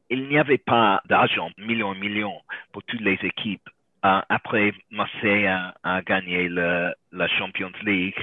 il 0.09 0.27
n'y 0.27 0.37
avait 0.37 0.57
pas 0.57 1.01
d'argent, 1.05 1.51
millions 1.57 1.93
et 1.93 1.99
millions, 1.99 2.41
pour 2.71 2.83
toutes 2.83 3.01
les 3.01 3.19
équipes 3.23 3.69
euh, 4.07 4.21
après 4.29 4.73
Marseille 4.91 5.47
a, 5.47 6.01
gagné 6.01 6.49
la 6.49 7.27
Champions 7.37 7.71
League, 7.83 8.19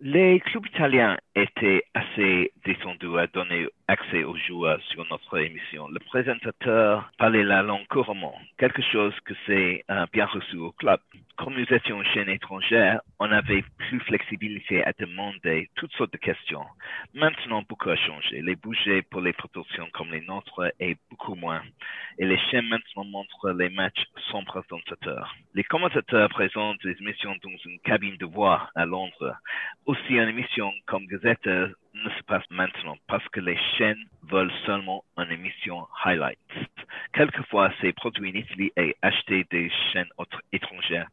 Les 0.00 0.40
clubs 0.40 0.64
italiens 0.68 1.18
étaient 1.34 1.82
assez 1.92 2.50
descendus 2.64 3.18
à 3.18 3.26
donner 3.26 3.68
accès 3.86 4.24
aux 4.24 4.36
joueurs 4.36 4.80
sur 4.88 5.04
notre 5.10 5.36
émission. 5.38 5.86
Le 5.88 5.98
présentateur 5.98 7.12
parlait 7.18 7.44
la 7.44 7.60
langue 7.60 7.86
couramment, 7.90 8.34
quelque 8.56 8.80
chose 8.90 9.12
que 9.26 9.34
c'est 9.46 9.84
euh, 9.90 10.06
bien 10.10 10.24
reçu 10.24 10.56
au 10.56 10.72
club. 10.72 11.00
Comme 11.40 11.54
nous 11.54 11.74
étions 11.74 12.02
une 12.02 12.08
chaîne 12.10 12.28
étrangère, 12.28 13.00
on 13.18 13.32
avait 13.32 13.64
plus 13.78 13.98
flexibilité 14.00 14.84
à 14.84 14.92
demander 14.98 15.70
toutes 15.74 15.90
sortes 15.92 16.12
de 16.12 16.18
questions. 16.18 16.66
Maintenant, 17.14 17.62
beaucoup 17.66 17.88
a 17.88 17.96
changé. 17.96 18.42
Les 18.42 18.56
budgets 18.56 19.00
pour 19.00 19.22
les 19.22 19.32
productions 19.32 19.88
comme 19.94 20.10
les 20.10 20.20
nôtres 20.20 20.70
est 20.78 20.98
beaucoup 21.08 21.34
moins. 21.34 21.62
Et 22.18 22.26
les 22.26 22.36
chaînes 22.50 22.68
maintenant 22.68 23.04
montrent 23.04 23.52
les 23.52 23.70
matchs 23.70 24.04
sans 24.30 24.44
présentateurs. 24.44 25.34
Les 25.54 25.64
commentateurs 25.64 26.28
présentent 26.28 26.82
des 26.82 26.94
émissions 27.00 27.34
dans 27.42 27.56
une 27.64 27.80
cabine 27.84 28.18
de 28.18 28.26
voix 28.26 28.68
à 28.74 28.84
Londres. 28.84 29.34
Aussi, 29.86 30.16
une 30.16 30.28
émission 30.28 30.70
comme 30.84 31.06
Gazette 31.06 31.46
ne 31.46 32.10
se 32.18 32.22
passe 32.26 32.44
maintenant 32.50 32.98
parce 33.08 33.26
que 33.30 33.40
les 33.40 33.58
chaînes 33.78 34.04
veulent 34.24 34.52
seulement 34.66 35.04
une 35.16 35.32
émission 35.32 35.86
highlights. 36.04 36.38
Quelquefois, 37.14 37.72
c'est 37.80 37.94
produit 37.94 38.30
en 38.30 38.34
Italie 38.34 38.72
et 38.76 38.94
acheté 39.00 39.46
des 39.50 39.70
chaînes 39.90 40.10
étrangères. 40.52 41.08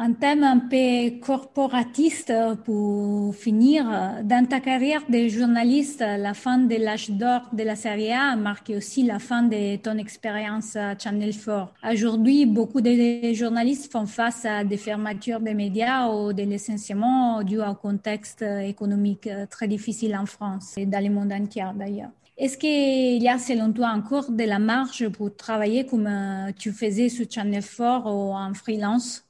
Un 0.00 0.12
thème 0.12 0.44
un 0.44 0.60
peu 0.60 1.18
corporatiste 1.20 2.32
pour 2.64 3.34
finir. 3.34 3.84
Dans 4.22 4.46
ta 4.46 4.60
carrière 4.60 5.02
de 5.08 5.26
journaliste, 5.26 5.98
la 5.98 6.34
fin 6.34 6.58
de 6.58 6.76
l'âge 6.76 7.10
d'or 7.10 7.40
de 7.52 7.64
la 7.64 7.74
série 7.74 8.12
A 8.12 8.30
a 8.30 8.36
marqué 8.36 8.76
aussi 8.76 9.02
la 9.02 9.18
fin 9.18 9.42
de 9.42 9.74
ton 9.74 9.98
expérience 9.98 10.76
à 10.76 10.96
Channel 10.96 11.34
4. 11.34 11.74
Aujourd'hui, 11.92 12.46
beaucoup 12.46 12.80
de 12.80 13.32
journalistes 13.34 13.90
font 13.90 14.06
face 14.06 14.44
à 14.44 14.62
des 14.62 14.76
fermetures 14.76 15.40
des 15.40 15.54
médias 15.54 16.06
ou 16.06 16.32
des 16.32 16.46
licenciements 16.46 17.42
dû 17.42 17.58
au 17.58 17.74
contexte 17.74 18.42
économique 18.42 19.28
très 19.50 19.66
difficile 19.66 20.14
en 20.16 20.26
France 20.26 20.74
et 20.76 20.86
dans 20.86 21.02
le 21.02 21.10
monde 21.10 21.32
entier 21.32 21.64
d'ailleurs. 21.74 22.10
Est-ce 22.36 22.56
qu'il 22.56 23.20
y 23.20 23.28
a 23.28 23.36
selon 23.36 23.72
toi 23.72 23.88
encore 23.88 24.30
de 24.30 24.44
la 24.44 24.60
marge 24.60 25.08
pour 25.08 25.34
travailler 25.34 25.84
comme 25.86 26.08
tu 26.56 26.70
faisais 26.70 27.08
sur 27.08 27.26
Channel 27.28 27.64
4 27.64 28.06
ou 28.06 28.32
en 28.32 28.54
freelance? 28.54 29.24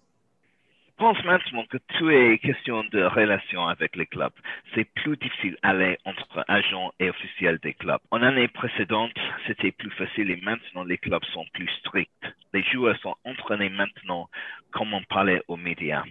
Je 0.98 1.04
pense 1.04 1.24
maintenant 1.24 1.64
que 1.70 1.78
tout 1.96 2.10
est 2.10 2.38
question 2.38 2.82
de 2.90 3.04
relation 3.04 3.68
avec 3.68 3.94
les 3.94 4.06
clubs. 4.06 4.32
C'est 4.74 4.84
plus 4.94 5.16
difficile 5.16 5.56
d'aller 5.62 5.96
entre 6.04 6.44
agents 6.48 6.90
et 6.98 7.08
officiels 7.08 7.60
des 7.62 7.74
clubs. 7.74 8.00
En 8.10 8.20
année 8.20 8.48
précédente, 8.48 9.12
c'était 9.46 9.70
plus 9.70 9.92
facile 9.92 10.28
et 10.32 10.40
maintenant 10.40 10.82
les 10.82 10.98
clubs 10.98 11.24
sont 11.26 11.44
plus 11.54 11.68
stricts. 11.78 12.26
Les 12.52 12.64
joueurs 12.64 12.98
sont 12.98 13.14
entraînés 13.24 13.68
maintenant 13.68 14.28
comme 14.72 14.92
on 14.92 15.02
parlait 15.04 15.40
aux 15.46 15.56
médias. 15.56 16.02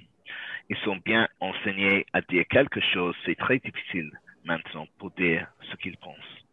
Ils 0.70 0.78
sont 0.86 0.96
bien 1.04 1.28
enseignés 1.42 2.06
à 2.14 2.22
dire 2.22 2.46
quelque 2.50 2.80
chose. 2.80 3.14
C'est 3.26 3.38
très 3.38 3.60
difficile 3.60 4.10
maintenant 4.46 4.88
pour 5.00 5.12
dire 5.12 5.48
ce 5.70 5.76
qu'ils 5.76 5.98
pensent. 5.98 6.46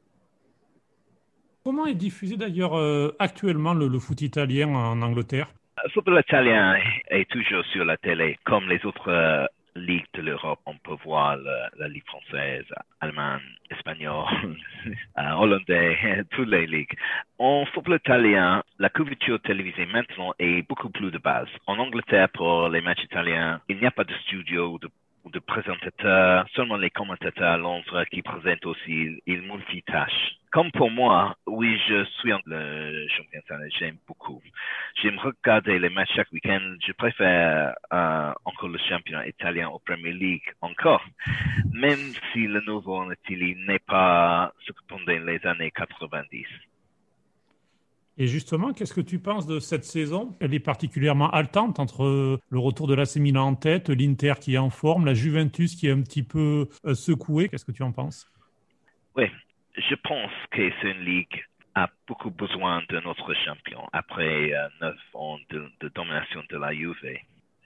Comment 1.62 1.87
est 1.87 1.95
diffusé 1.95 2.37
d'ailleurs 2.37 2.75
euh, 2.75 3.14
actuellement 3.21 3.75
le 3.75 3.97
foot 4.00 4.23
italien 4.23 4.71
en 4.71 5.03
Angleterre? 5.03 5.55
Le 5.83 5.90
football 5.90 6.21
italien 6.21 6.78
est 7.09 7.28
toujours 7.31 7.64
sur 7.66 7.85
la 7.85 7.97
télé, 7.97 8.38
comme 8.45 8.69
les 8.69 8.85
autres 8.87 9.11
euh, 9.11 9.47
ligues 9.75 10.07
de 10.14 10.22
l'Europe. 10.22 10.61
On 10.66 10.77
peut 10.77 10.96
voir 11.05 11.37
la 11.77 11.88
Ligue 11.88 12.07
française, 12.07 12.64
allemande, 13.01 13.40
espagnole, 13.70 14.57
euh, 15.18 15.31
hollandais, 15.33 16.25
toutes 16.31 16.49
les 16.49 16.66
ligues. 16.66 16.96
En 17.38 17.66
football 17.66 17.96
italien, 17.96 18.62
la 18.79 18.88
couverture 18.88 19.40
télévisée 19.40 19.87
maintenant 19.87 20.33
est 20.38 20.62
beaucoup 20.68 20.90
plus 20.90 21.11
de 21.11 21.18
base. 21.18 21.49
En 21.66 21.79
Angleterre, 21.79 22.29
pour 22.29 22.68
les 22.68 22.81
matchs 22.81 23.05
italiens, 23.05 23.61
il 23.68 23.79
n'y 23.79 23.87
a 23.87 23.90
pas 23.90 24.05
de 24.05 24.14
studio 24.25 24.72
ou 24.72 24.79
de 24.79 24.88
de 25.33 25.38
présentateurs, 25.38 26.46
seulement 26.55 26.77
les 26.77 26.90
commentateurs 26.90 27.53
à 27.53 27.57
Londres 27.57 28.05
qui 28.11 28.22
présentent 28.22 28.66
aussi, 28.66 29.22
ils 29.27 29.42
multitâchent. 29.42 30.37
Comme 30.55 30.71
pour 30.71 30.88
moi, 30.88 31.37
oui, 31.49 31.77
je 31.88 32.05
suis 32.21 32.31
le 32.47 33.09
championnat, 33.09 33.69
j'aime 33.77 33.97
beaucoup. 34.07 34.40
J'aime 35.03 35.19
regarder 35.19 35.81
les 35.81 35.88
matchs 35.88 36.12
chaque 36.14 36.31
week-end. 36.31 36.77
Je 36.87 36.93
préfère 36.93 37.75
euh, 37.93 38.33
encore 38.45 38.69
le 38.69 38.79
championnat 38.88 39.27
italien 39.27 39.69
au 39.71 39.81
Premier 39.81 40.12
League 40.12 40.45
encore, 40.61 41.05
même 41.73 41.99
si 42.33 42.47
le 42.47 42.61
nouveau 42.69 42.99
en 42.99 43.11
Italie 43.11 43.57
n'est 43.67 43.81
pas 43.81 44.53
ce 44.64 44.71
que 44.71 44.79
pendant 44.87 45.25
les 45.27 45.45
années 45.45 45.73
90. 45.73 46.47
Et 48.19 48.29
justement, 48.29 48.73
qu'est-ce 48.73 48.95
que 48.95 49.01
tu 49.01 49.19
penses 49.19 49.49
de 49.49 49.59
cette 49.59 49.85
saison? 49.85 50.37
Elle 50.38 50.55
est 50.55 50.61
particulièrement 50.61 51.33
haletante 51.33 51.81
entre 51.81 52.38
le 52.49 52.59
retour 52.61 52.87
de 52.87 52.95
l'AC 52.95 53.17
Milan 53.17 53.49
en 53.49 53.55
tête, 53.57 53.90
l'Inter 53.90 54.35
qui 54.40 54.55
est 54.55 54.59
en 54.59 54.71
forme, 54.71 55.05
la 55.05 55.14
Juventus 55.14 55.75
qui 55.75 55.88
est 55.88 55.90
un 55.90 56.03
petit 56.03 56.23
peu 56.23 56.69
euh, 56.85 56.95
secouée. 56.95 57.49
Qu'est-ce 57.49 57.64
que 57.64 57.73
tu 57.73 57.83
en 57.83 57.90
penses? 57.90 58.31
Oui, 59.17 59.27
je 59.77 59.95
pense 59.97 60.33
que 60.51 60.71
c'est 60.81 60.91
une 60.91 61.05
ligue 61.05 61.45
a 61.75 61.89
beaucoup 62.07 62.31
besoin 62.31 62.83
de 62.89 63.01
notre 63.01 63.35
champion 63.35 63.89
après 63.93 64.53
euh, 64.53 64.69
neuf 64.81 64.99
ans 65.15 65.39
de, 65.51 65.69
domination 65.95 66.43
de 66.49 66.57
la 66.57 66.73
Juve. 66.73 67.19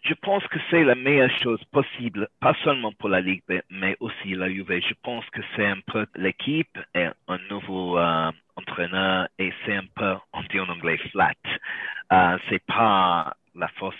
Je 0.02 0.14
pense 0.14 0.46
que 0.46 0.58
c'est 0.70 0.84
la 0.84 0.94
meilleure 0.94 1.36
chose 1.42 1.62
possible, 1.72 2.28
pas 2.40 2.54
seulement 2.64 2.92
pour 2.92 3.10
la 3.10 3.20
Ligue, 3.20 3.42
mais 3.68 3.96
aussi 4.00 4.34
la 4.34 4.48
Juve. 4.48 4.80
Je 4.80 4.94
pense 5.02 5.28
que 5.30 5.40
c'est 5.54 5.66
un 5.66 5.80
peu 5.86 6.06
l'équipe 6.14 6.78
et 6.94 7.08
un 7.26 7.38
nouveau 7.50 7.98
euh, 7.98 8.30
entraîneur 8.56 9.28
et 9.38 9.52
c'est 9.64 9.76
un 9.76 9.86
peu, 9.94 10.14
on 10.32 10.42
dit 10.44 10.60
en 10.60 10.68
anglais, 10.68 10.96
flat. 11.10 11.34
Euh, 12.12 12.38
c'est 12.48 12.64
pas 12.64 13.34
la 13.54 13.68
force 13.68 13.96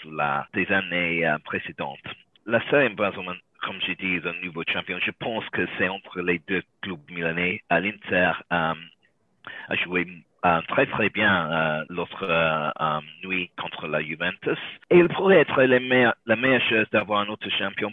des 0.55 0.66
années 0.73 1.27
euh, 1.27 1.37
précédentes. 1.44 1.99
La 2.47 2.62
seule 2.71 2.87
comme 3.62 3.81
j'ai 3.87 3.94
dit, 3.97 4.21
un 4.25 4.44
nouveau 4.44 4.62
champion. 4.73 4.99
Je 5.05 5.11
pense 5.11 5.49
que 5.51 5.66
c'est 5.77 5.88
entre 5.88 6.21
les 6.21 6.40
deux 6.47 6.62
clubs 6.83 7.11
milanais. 7.11 7.62
L'Inter 7.71 8.33
euh, 8.53 8.75
a 9.68 9.77
joué 9.85 10.07
euh, 10.44 10.61
très 10.68 10.87
très 10.87 11.11
bien 11.11 11.51
euh, 11.51 11.85
l'autre 11.88 12.73
nuit 13.25 13.51
contre 13.59 13.87
la 13.87 14.03
Juventus. 14.03 14.59
Et 14.90 14.99
il 14.99 15.09
pourrait 15.09 15.38
être 15.38 15.62
la 15.62 15.81
meilleure, 15.81 16.14
la 16.27 16.37
meilleure 16.37 16.68
chose 16.68 16.87
d'avoir 16.92 17.21
un 17.21 17.29
autre 17.29 17.49
champion, 17.51 17.92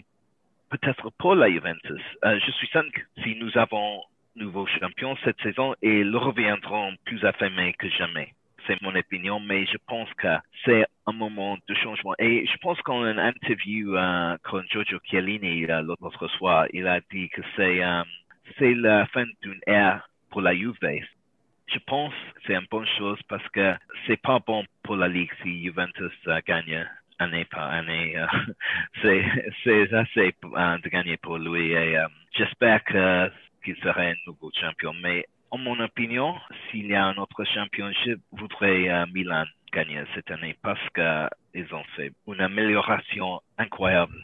peut-être 0.70 1.10
pour 1.18 1.34
la 1.34 1.50
Juventus. 1.50 2.02
je 2.22 2.50
suis 2.52 2.68
certain 2.68 2.90
que 2.90 3.00
si 3.22 3.36
nous 3.36 3.56
avons 3.58 4.02
nouveau 4.36 4.66
champion 4.66 5.16
cette 5.24 5.40
saison, 5.40 5.74
ils 5.82 6.14
reviendront 6.14 6.94
plus 7.04 7.24
affirmés 7.24 7.72
que 7.78 7.88
jamais. 7.88 8.32
C'est 8.66 8.80
mon 8.82 8.94
opinion, 8.94 9.40
mais 9.40 9.66
je 9.66 9.76
pense 9.86 10.12
que 10.14 10.28
c'est 10.64 10.86
un 11.06 11.12
moment 11.12 11.56
de 11.68 11.74
changement. 11.74 12.14
Et 12.18 12.46
je 12.46 12.56
pense 12.58 12.80
qu'en 12.82 13.04
une 13.06 13.18
interview 13.18 13.96
euh, 13.96 14.36
avec 14.52 14.70
Giorgio 14.70 14.98
Chiellini 15.04 15.66
l'autre 15.66 16.28
soir, 16.38 16.66
il 16.72 16.86
a 16.86 17.00
dit 17.12 17.28
que 17.28 17.42
c'est 17.56 17.80
c'est 18.58 18.74
la 18.74 19.06
fin 19.06 19.24
d'une 19.42 19.60
ère 19.66 20.08
pour 20.30 20.40
la 20.40 20.54
Juve 20.54 20.78
je 21.66 21.78
pense 21.86 22.14
que 22.34 22.40
c'est 22.46 22.54
une 22.54 22.66
bonne 22.70 22.86
chose 22.98 23.18
parce 23.28 23.46
que 23.48 23.74
c'est 24.06 24.20
pas 24.20 24.38
bon 24.38 24.64
pour 24.82 24.96
la 24.96 25.08
Ligue 25.08 25.30
si 25.42 25.64
Juventus 25.64 26.12
euh, 26.28 26.40
gagne 26.46 26.86
année 27.18 27.44
par 27.46 27.70
année. 27.70 28.16
Euh, 28.16 28.26
c'est, 29.02 29.24
c'est 29.64 29.92
assez 29.92 30.34
euh, 30.44 30.78
de 30.78 30.88
gagner 30.88 31.16
pour 31.16 31.38
lui 31.38 31.72
et 31.72 31.98
j'espère 32.36 32.84
que, 32.84 33.30
qu'il 33.64 33.76
serait 33.76 34.12
un 34.12 34.30
nouveau 34.30 34.50
champion. 34.60 34.92
Mais 35.02 35.26
en 35.50 35.58
mon 35.58 35.78
opinion, 35.80 36.34
s'il 36.70 36.86
y 36.86 36.94
a 36.94 37.04
un 37.04 37.16
autre 37.16 37.44
champion, 37.44 37.90
je 38.04 38.12
voudrais 38.32 39.06
Milan 39.12 39.44
gagner 39.72 40.02
cette 40.14 40.30
année 40.30 40.56
parce 40.62 40.80
qu'ils 40.94 41.74
ont 41.74 41.84
fait 41.96 42.12
une 42.26 42.40
amélioration 42.40 43.40
incroyable 43.58 44.16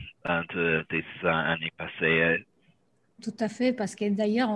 de, 0.54 0.84
des 0.90 1.04
années 1.26 1.72
passées. 1.76 2.44
Tout 3.22 3.34
à 3.38 3.48
fait, 3.48 3.72
parce 3.72 3.94
que 3.94 4.08
d'ailleurs, 4.08 4.50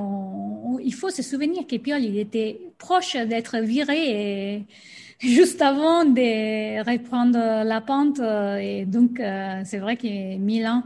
il 0.82 0.92
faut 0.92 1.10
se 1.10 1.22
souvenir 1.22 1.66
que 1.68 1.76
Piol, 1.76 2.04
était 2.16 2.58
proche 2.78 3.14
d'être 3.14 3.58
viré 3.58 4.64
juste 5.20 5.62
avant 5.62 6.04
de 6.04 6.80
reprendre 6.90 7.38
la 7.64 7.80
pente. 7.80 8.18
Et 8.60 8.84
donc, 8.84 9.20
euh, 9.20 9.60
c'est 9.64 9.78
vrai 9.78 9.96
que 9.96 10.36
Milan, 10.36 10.82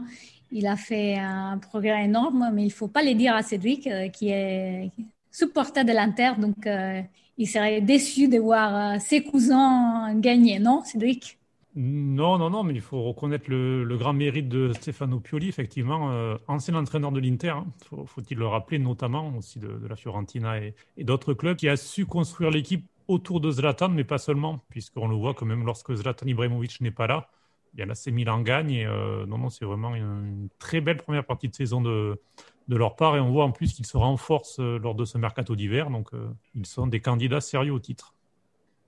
il 0.51 0.67
a 0.67 0.75
fait 0.75 1.15
un 1.17 1.57
progrès 1.57 2.05
énorme, 2.05 2.51
mais 2.53 2.65
il 2.65 2.71
faut 2.71 2.87
pas 2.87 3.01
le 3.01 3.15
dire 3.15 3.33
à 3.35 3.41
Cédric, 3.41 3.87
euh, 3.87 4.09
qui 4.09 4.29
est 4.29 4.91
supporter 5.31 5.83
de 5.85 5.93
l'Inter. 5.93 6.33
Donc, 6.37 6.67
euh, 6.67 7.01
il 7.37 7.47
serait 7.47 7.81
déçu 7.81 8.27
de 8.27 8.37
voir 8.37 9.01
ses 9.01 9.23
cousins 9.23 10.13
gagner, 10.15 10.59
non, 10.59 10.83
Cédric? 10.83 11.39
Non, 11.75 12.37
non, 12.37 12.49
non, 12.49 12.63
mais 12.63 12.73
il 12.73 12.81
faut 12.81 13.01
reconnaître 13.01 13.49
le, 13.49 13.95
grand 13.97 14.11
mérite 14.11 14.49
de 14.49 14.73
Stefano 14.73 15.21
Pioli, 15.21 15.47
effectivement, 15.47 16.11
euh, 16.11 16.37
ancien 16.49 16.75
entraîneur 16.75 17.13
de 17.13 17.21
l'Inter, 17.21 17.51
hein. 17.51 17.65
faut-il 18.07 18.37
le 18.37 18.45
rappeler, 18.45 18.77
notamment 18.77 19.33
aussi 19.37 19.57
de, 19.57 19.79
la 19.87 19.95
Fiorentina 19.95 20.59
et, 20.59 20.75
d'autres 20.97 21.33
clubs, 21.33 21.55
qui 21.55 21.69
a 21.69 21.77
su 21.77 22.05
construire 22.05 22.51
l'équipe 22.51 22.85
autour 23.07 23.39
de 23.39 23.49
Zlatan, 23.51 23.87
mais 23.87 24.03
pas 24.03 24.17
seulement, 24.17 24.59
puisqu'on 24.67 25.07
le 25.07 25.15
voit 25.15 25.33
quand 25.33 25.45
même 25.45 25.65
lorsque 25.65 25.93
Zlatan 25.93 26.27
Ibrahimovic 26.27 26.81
n'est 26.81 26.91
pas 26.91 27.07
là, 27.07 27.29
il 27.73 27.79
y 27.79 27.83
a 27.83 28.11
Milan 28.11 28.41
gagne. 28.41 28.71
Et, 28.71 28.85
non, 28.85 29.37
non, 29.37 29.49
c'est 29.49 29.63
vraiment 29.63 29.95
une, 29.95 30.49
très 30.59 30.81
belle 30.81 30.97
première 30.97 31.23
partie 31.23 31.47
de 31.47 31.55
saison 31.55 31.79
de, 31.79 32.19
de 32.67 32.75
leur 32.75 32.95
part. 32.95 33.15
Et 33.17 33.19
on 33.19 33.31
voit 33.31 33.45
en 33.45 33.51
plus 33.51 33.73
qu'ils 33.73 33.85
se 33.85 33.97
renforcent 33.97 34.59
lors 34.59 34.95
de 34.95 35.05
ce 35.05 35.17
mercato 35.17 35.55
d'hiver. 35.55 35.89
Donc, 35.89 36.09
ils 36.55 36.65
sont 36.65 36.87
des 36.87 36.99
candidats 36.99 37.41
sérieux 37.41 37.73
au 37.73 37.79
titre. 37.79 38.13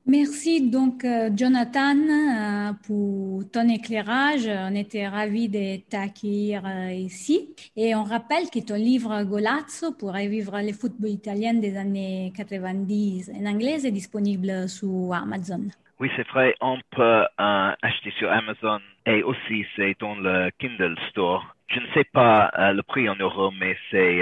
Merci 0.06 0.70
donc 0.70 1.06
euh, 1.06 1.30
Jonathan 1.34 1.96
euh, 1.96 2.74
pour 2.86 3.50
ton 3.54 3.70
éclairage. 3.70 4.46
On 4.48 4.76
était 4.76 5.08
ravis 5.08 5.48
de 5.48 5.78
t'accueillir 5.90 6.64
euh, 6.66 6.92
ici. 6.92 7.56
Et 7.78 7.96
on 7.96 8.04
rappelle 8.04 8.50
que 8.54 8.60
ton 8.60 8.76
livre 8.76 9.24
Golazzo 9.24 9.94
pour 9.94 10.14
revivre 10.14 10.60
le 10.62 10.74
football 10.74 11.10
italien 11.10 11.54
des 11.54 11.78
années 11.78 12.34
90 12.36 13.32
en 13.34 13.46
anglais 13.46 13.86
est 13.86 13.92
disponible 13.92 14.68
sur 14.68 15.14
Amazon. 15.14 15.70
Oui, 16.02 16.10
c'est 16.18 16.28
vrai. 16.28 16.54
On 16.60 16.80
peut 16.92 17.24
acheter 17.38 18.12
sur 18.20 18.30
Amazon 18.30 18.80
et 19.06 19.24
aussi 19.24 19.66
c'est 19.78 19.96
dans 20.02 20.16
le 20.16 20.50
Kindle 20.60 20.98
Store. 21.12 21.56
Je 21.74 21.80
ne 21.80 21.88
sais 21.94 22.06
pas 22.14 22.52
le 22.74 22.82
prix 22.84 23.10
en 23.10 23.16
euros, 23.16 23.52
mais 23.52 23.76
c'est 23.90 24.22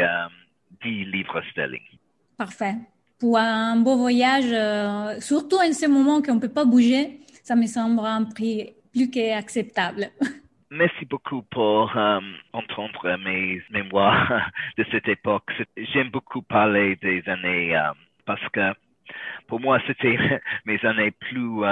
10 0.84 1.06
livres 1.06 1.42
sterling. 1.52 1.82
Parfait 2.38 2.76
pour 3.22 3.38
un 3.38 3.76
beau 3.78 3.98
voyage, 3.98 4.52
euh, 4.52 5.20
surtout 5.20 5.58
en 5.58 5.72
ce 5.72 5.88
moment 5.88 6.24
qu'on 6.24 6.36
ne 6.36 6.40
peut 6.40 6.52
pas 6.52 6.66
bouger, 6.66 7.20
ça 7.44 7.56
me 7.56 7.68
semble 7.68 8.00
un 8.04 8.24
prix 8.26 8.74
plus 8.92 9.12
qu'acceptable. 9.12 10.08
Merci 10.72 11.06
beaucoup 11.06 11.44
pour 11.44 11.96
euh, 11.96 12.20
entendre 12.52 13.18
mes 13.24 13.62
mémoires 13.70 14.50
de 14.78 14.86
cette 14.90 15.08
époque. 15.08 15.52
J'aime 15.94 16.10
beaucoup 16.10 16.42
parler 16.42 16.96
des 16.96 17.22
années 17.28 17.78
euh, 17.78 17.92
parce 18.26 18.48
que 18.50 18.74
pour 19.48 19.60
moi, 19.60 19.80
c'était 19.86 20.18
mes 20.66 20.84
années 20.84 21.12
plus 21.12 21.64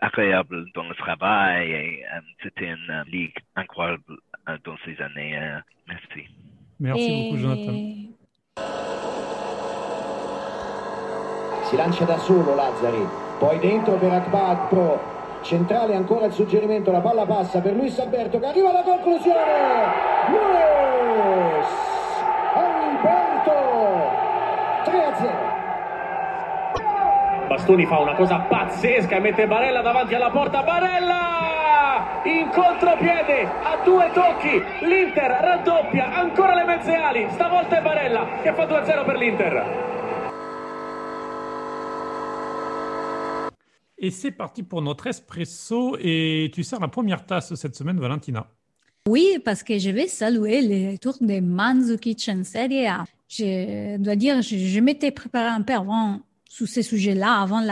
agréables 0.00 0.66
dans 0.74 0.88
le 0.88 0.94
travail 0.94 1.72
et 1.72 2.04
c'était 2.40 2.68
une 2.68 3.04
ligue 3.10 3.36
incroyable 3.56 4.18
dans 4.64 4.76
ces 4.84 5.00
années. 5.02 5.38
merci. 5.86 6.28
Merci 6.80 7.10
beaucoup, 7.10 7.36
Jonathan. 7.36 8.04
si 11.64 11.76
lancia 11.76 12.04
da 12.04 12.18
solo 12.18 12.54
Lazzari 12.54 13.08
poi 13.38 13.58
dentro 13.58 13.96
per 13.96 14.12
Akbad 14.12 14.68
Pro 14.68 15.12
centrale 15.42 15.94
ancora 15.94 16.26
il 16.26 16.32
suggerimento 16.32 16.90
la 16.90 17.00
palla 17.00 17.24
passa 17.26 17.60
per 17.60 17.74
Luis 17.74 17.98
Alberto 17.98 18.38
che 18.38 18.46
arriva 18.46 18.68
alla 18.70 18.82
conclusione 18.82 19.40
Luis 20.28 21.66
Alberto 22.54 23.52
3 24.84 25.04
a 25.04 25.14
0 25.14 25.52
Bastoni 27.48 27.86
fa 27.86 27.98
una 27.98 28.14
cosa 28.14 28.38
pazzesca 28.40 29.16
e 29.16 29.20
mette 29.20 29.46
Barella 29.46 29.80
davanti 29.80 30.14
alla 30.14 30.30
porta 30.30 30.62
Barella 30.62 31.53
in 32.24 32.48
contropiede 32.50 33.44
a 33.44 33.82
due 33.84 34.10
tocchi 34.14 34.62
l'Inter 34.86 35.30
raddoppia 35.30 36.14
ancora 36.14 36.54
le 36.54 36.64
mezze 36.64 36.94
ali 36.94 37.26
stavolta 37.32 37.78
è 37.78 37.82
Barella 37.82 38.40
che 38.42 38.54
fa 38.54 38.64
2-0 38.64 39.04
per 39.04 39.16
l'Inter 39.16 39.92
Et 43.96 44.10
c'est 44.10 44.32
parti 44.32 44.62
pour 44.62 44.82
notre 44.82 45.06
espresso. 45.06 45.96
Et 45.98 46.50
tu 46.52 46.62
sers 46.62 46.78
la 46.78 46.88
première 46.88 47.24
tasse 47.24 47.54
cette 47.54 47.74
semaine, 47.74 47.98
Valentina. 47.98 48.50
Oui, 49.08 49.38
parce 49.42 49.62
que 49.62 49.78
je 49.78 49.88
vais 49.88 50.08
saluer 50.08 50.60
le 50.60 50.98
tour 50.98 51.14
de 51.22 51.40
Manzukic 51.40 52.28
en 52.28 52.44
Serie 52.44 52.86
A. 52.86 53.04
Je 53.28 53.96
dois 53.96 54.16
dire, 54.16 54.42
je, 54.42 54.56
je 54.58 54.80
m'étais 54.80 55.10
préparé 55.10 55.48
un 55.48 55.62
peu 55.62 55.72
avant 55.72 56.20
sur 56.54 56.68
ces 56.68 56.84
sujets-là 56.84 57.40
avant 57.42 57.62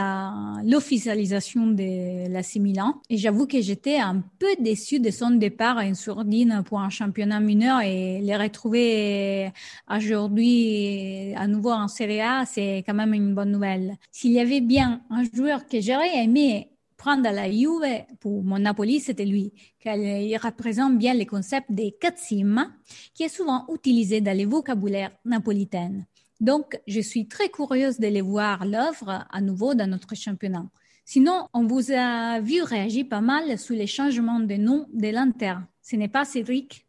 l'officialisation 0.65 1.67
de 1.67 2.27
la 2.27 2.41
Milan. 2.59 3.01
Et 3.09 3.15
j'avoue 3.15 3.47
que 3.47 3.61
j'étais 3.61 3.95
un 3.95 4.21
peu 4.39 4.53
déçue 4.59 4.99
de 4.99 5.09
son 5.09 5.31
départ 5.31 5.77
à 5.77 5.85
une 5.85 5.95
sourdine 5.95 6.63
pour 6.65 6.81
un 6.81 6.89
championnat 6.89 7.39
mineur 7.39 7.79
et 7.79 8.19
les 8.19 8.35
retrouver 8.35 9.53
aujourd'hui 9.89 11.33
à 11.37 11.47
nouveau 11.47 11.71
en 11.71 11.87
Serie 11.87 12.19
A, 12.19 12.43
c'est 12.45 12.83
quand 12.85 12.93
même 12.93 13.13
une 13.13 13.33
bonne 13.33 13.51
nouvelle. 13.51 13.95
S'il 14.11 14.33
y 14.33 14.39
avait 14.41 14.59
bien 14.59 15.01
un 15.09 15.23
joueur 15.33 15.65
que 15.65 15.79
j'aurais 15.79 16.21
aimé 16.21 16.67
prendre 16.97 17.25
à 17.27 17.31
la 17.31 17.49
Juve 17.49 17.85
pour 18.19 18.43
mon 18.43 18.59
Napoli, 18.59 18.99
c'était 18.99 19.25
lui, 19.25 19.53
il 19.85 20.37
représente 20.43 20.97
bien 20.97 21.13
le 21.13 21.23
concept 21.23 21.67
des 21.69 21.95
katsima, 21.99 22.67
qui 23.13 23.23
est 23.23 23.29
souvent 23.29 23.65
utilisé 23.73 24.19
dans 24.19 24.35
les 24.35 24.45
vocabulaires 24.45 25.11
napolitains. 25.23 26.03
Donc, 26.39 26.79
je 26.87 26.99
suis 26.99 27.27
très 27.27 27.49
curieuse 27.49 27.99
de 27.99 28.07
les 28.07 28.21
voir 28.21 28.65
l'œuvre 28.65 29.25
à 29.29 29.41
nouveau 29.41 29.75
dans 29.75 29.89
notre 29.89 30.15
championnat. 30.15 30.65
Sinon, 31.05 31.47
on 31.53 31.65
vous 31.67 31.91
a 31.91 32.39
vu 32.39 32.61
réagir 32.63 33.07
pas 33.09 33.21
mal 33.21 33.57
sur 33.57 33.75
les 33.75 33.87
changements 33.87 34.39
de 34.39 34.55
nom 34.55 34.87
de 34.93 35.09
l'Inter. 35.09 35.55
Ce 35.81 35.95
n'est 35.95 36.07
pas 36.07 36.25
Cédric? 36.25 36.87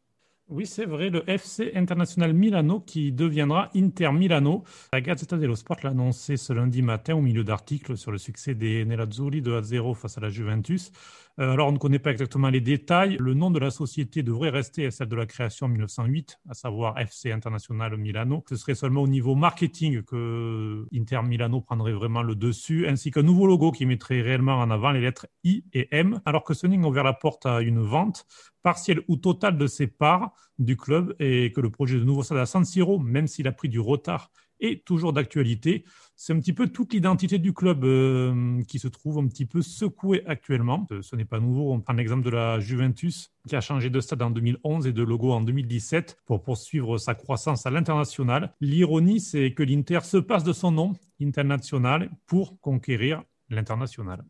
Oui, 0.48 0.66
c'est 0.66 0.84
vrai, 0.84 1.08
le 1.08 1.28
FC 1.28 1.72
International 1.74 2.34
Milano 2.34 2.80
qui 2.80 3.12
deviendra 3.12 3.70
Inter 3.74 4.12
Milano. 4.12 4.62
La 4.92 5.00
Gazzetta 5.00 5.38
dello 5.38 5.54
Sport 5.56 5.78
l'a 5.82 5.90
annoncé 5.90 6.36
ce 6.36 6.52
lundi 6.52 6.82
matin 6.82 7.14
au 7.14 7.22
milieu 7.22 7.44
d'articles 7.44 7.96
sur 7.96 8.12
le 8.12 8.18
succès 8.18 8.54
des 8.54 8.84
Nerazzurri 8.84 9.40
2 9.40 9.56
à 9.56 9.62
0 9.62 9.94
face 9.94 10.18
à 10.18 10.20
la 10.20 10.28
Juventus. 10.28 10.92
Euh, 11.40 11.52
alors, 11.52 11.68
on 11.68 11.72
ne 11.72 11.78
connaît 11.78 11.98
pas 11.98 12.12
exactement 12.12 12.48
les 12.48 12.60
détails. 12.60 13.16
Le 13.18 13.34
nom 13.34 13.50
de 13.50 13.58
la 13.58 13.70
société 13.70 14.22
devrait 14.22 14.50
rester 14.50 14.90
celle 14.92 15.08
de 15.08 15.16
la 15.16 15.26
création 15.26 15.66
en 15.66 15.68
1908, 15.68 16.38
à 16.48 16.54
savoir 16.54 16.98
FC 16.98 17.32
International 17.32 17.96
Milano. 17.96 18.44
Ce 18.48 18.54
serait 18.54 18.76
seulement 18.76 19.02
au 19.02 19.08
niveau 19.08 19.34
marketing 19.34 20.02
que 20.02 20.86
Inter 20.94 21.22
Milano 21.24 21.60
prendrait 21.60 21.92
vraiment 21.92 22.22
le 22.22 22.36
dessus, 22.36 22.86
ainsi 22.86 23.10
qu'un 23.10 23.22
nouveau 23.22 23.46
logo 23.48 23.72
qui 23.72 23.84
mettrait 23.84 24.20
réellement 24.20 24.58
en 24.58 24.70
avant 24.70 24.92
les 24.92 25.00
lettres 25.00 25.26
I 25.42 25.64
et 25.72 25.88
M, 25.90 26.20
alors 26.24 26.44
que 26.44 26.54
Sony 26.54 26.76
a 26.76 26.86
ouvert 26.86 27.04
la 27.04 27.14
porte 27.14 27.46
à 27.46 27.62
une 27.62 27.80
vente 27.80 28.26
partielle 28.62 29.02
ou 29.08 29.16
totale 29.16 29.58
de 29.58 29.66
ses 29.66 29.88
parts 29.88 30.32
du 30.58 30.76
club 30.76 31.16
et 31.18 31.50
que 31.52 31.60
le 31.60 31.70
projet 31.70 31.98
de 31.98 32.04
nouveau 32.04 32.22
stade 32.22 32.38
à 32.38 32.46
San 32.46 32.64
Siro, 32.64 33.00
même 33.00 33.26
s'il 33.26 33.48
a 33.48 33.52
pris 33.52 33.68
du 33.68 33.80
retard, 33.80 34.30
est 34.60 34.84
toujours 34.84 35.12
d'actualité. 35.12 35.84
C'est 36.16 36.32
un 36.32 36.38
petit 36.38 36.52
peu 36.52 36.68
toute 36.68 36.92
l'identité 36.92 37.38
du 37.38 37.52
club 37.52 37.84
euh, 37.84 38.62
qui 38.68 38.78
se 38.78 38.88
trouve 38.88 39.18
un 39.18 39.26
petit 39.26 39.46
peu 39.46 39.62
secouée 39.62 40.22
actuellement. 40.26 40.86
Euh, 40.92 41.02
ce 41.02 41.16
n'est 41.16 41.24
pas 41.24 41.40
nouveau. 41.40 41.72
On 41.72 41.80
prend 41.80 41.92
l'exemple 41.94 42.24
de 42.24 42.30
la 42.30 42.60
Juventus 42.60 43.32
qui 43.48 43.56
a 43.56 43.60
changé 43.60 43.90
de 43.90 44.00
stade 44.00 44.22
en 44.22 44.30
2011 44.30 44.86
et 44.86 44.92
de 44.92 45.02
logo 45.02 45.32
en 45.32 45.40
2017 45.40 46.18
pour 46.26 46.42
poursuivre 46.42 46.98
sa 46.98 47.14
croissance 47.14 47.66
à 47.66 47.70
l'international. 47.70 48.54
L'ironie, 48.60 49.20
c'est 49.20 49.52
que 49.52 49.62
l'Inter 49.62 50.00
se 50.02 50.18
passe 50.18 50.44
de 50.44 50.52
son 50.52 50.70
nom 50.70 50.92
international 51.20 52.10
pour 52.26 52.60
conquérir 52.60 53.22
l'international. 53.50 54.24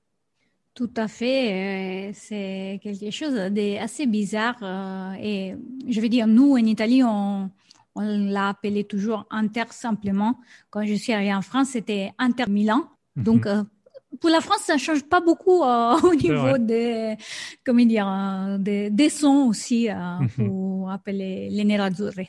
Tout 0.74 0.90
à 0.96 1.06
fait, 1.06 2.08
euh, 2.08 2.10
c'est 2.14 2.80
quelque 2.82 3.12
chose 3.12 3.34
d'assez 3.34 4.06
bizarre. 4.06 4.56
Et 5.22 5.54
je 5.88 6.00
veux 6.00 6.08
dire, 6.08 6.26
nous, 6.26 6.54
en 6.54 6.56
Italie, 6.56 7.02
on, 7.04 7.48
on 7.94 8.30
l'a 8.30 8.48
appelé 8.48 8.84
toujours 8.84 9.26
Inter 9.30 9.64
simplement. 9.70 10.38
Quand 10.70 10.84
je 10.84 10.94
suis 10.94 11.12
arrivée 11.12 11.34
en 11.34 11.42
France, 11.42 11.68
c'était 11.70 12.12
Inter 12.18 12.48
Milan. 12.48 12.88
Mhm. 13.16 13.24
Donc, 13.24 13.46
euh, 13.46 13.62
pour 14.20 14.30
la 14.30 14.40
France, 14.40 14.60
ça 14.62 14.74
ne 14.74 14.78
change 14.78 15.04
pas 15.04 15.20
beaucoup 15.20 15.62
euh, 15.62 15.96
au 16.02 16.14
niveau 16.14 16.58
des, 16.58 17.16
comment 17.64 17.84
dire, 17.84 18.08
euh, 18.08 18.58
des, 18.58 19.08
sons 19.08 19.46
aussi 19.48 19.88
mhm. 19.88 20.28
pour 20.30 20.90
appeler 20.90 21.48
les 21.50 21.64
Nerazzurri. 21.64 22.28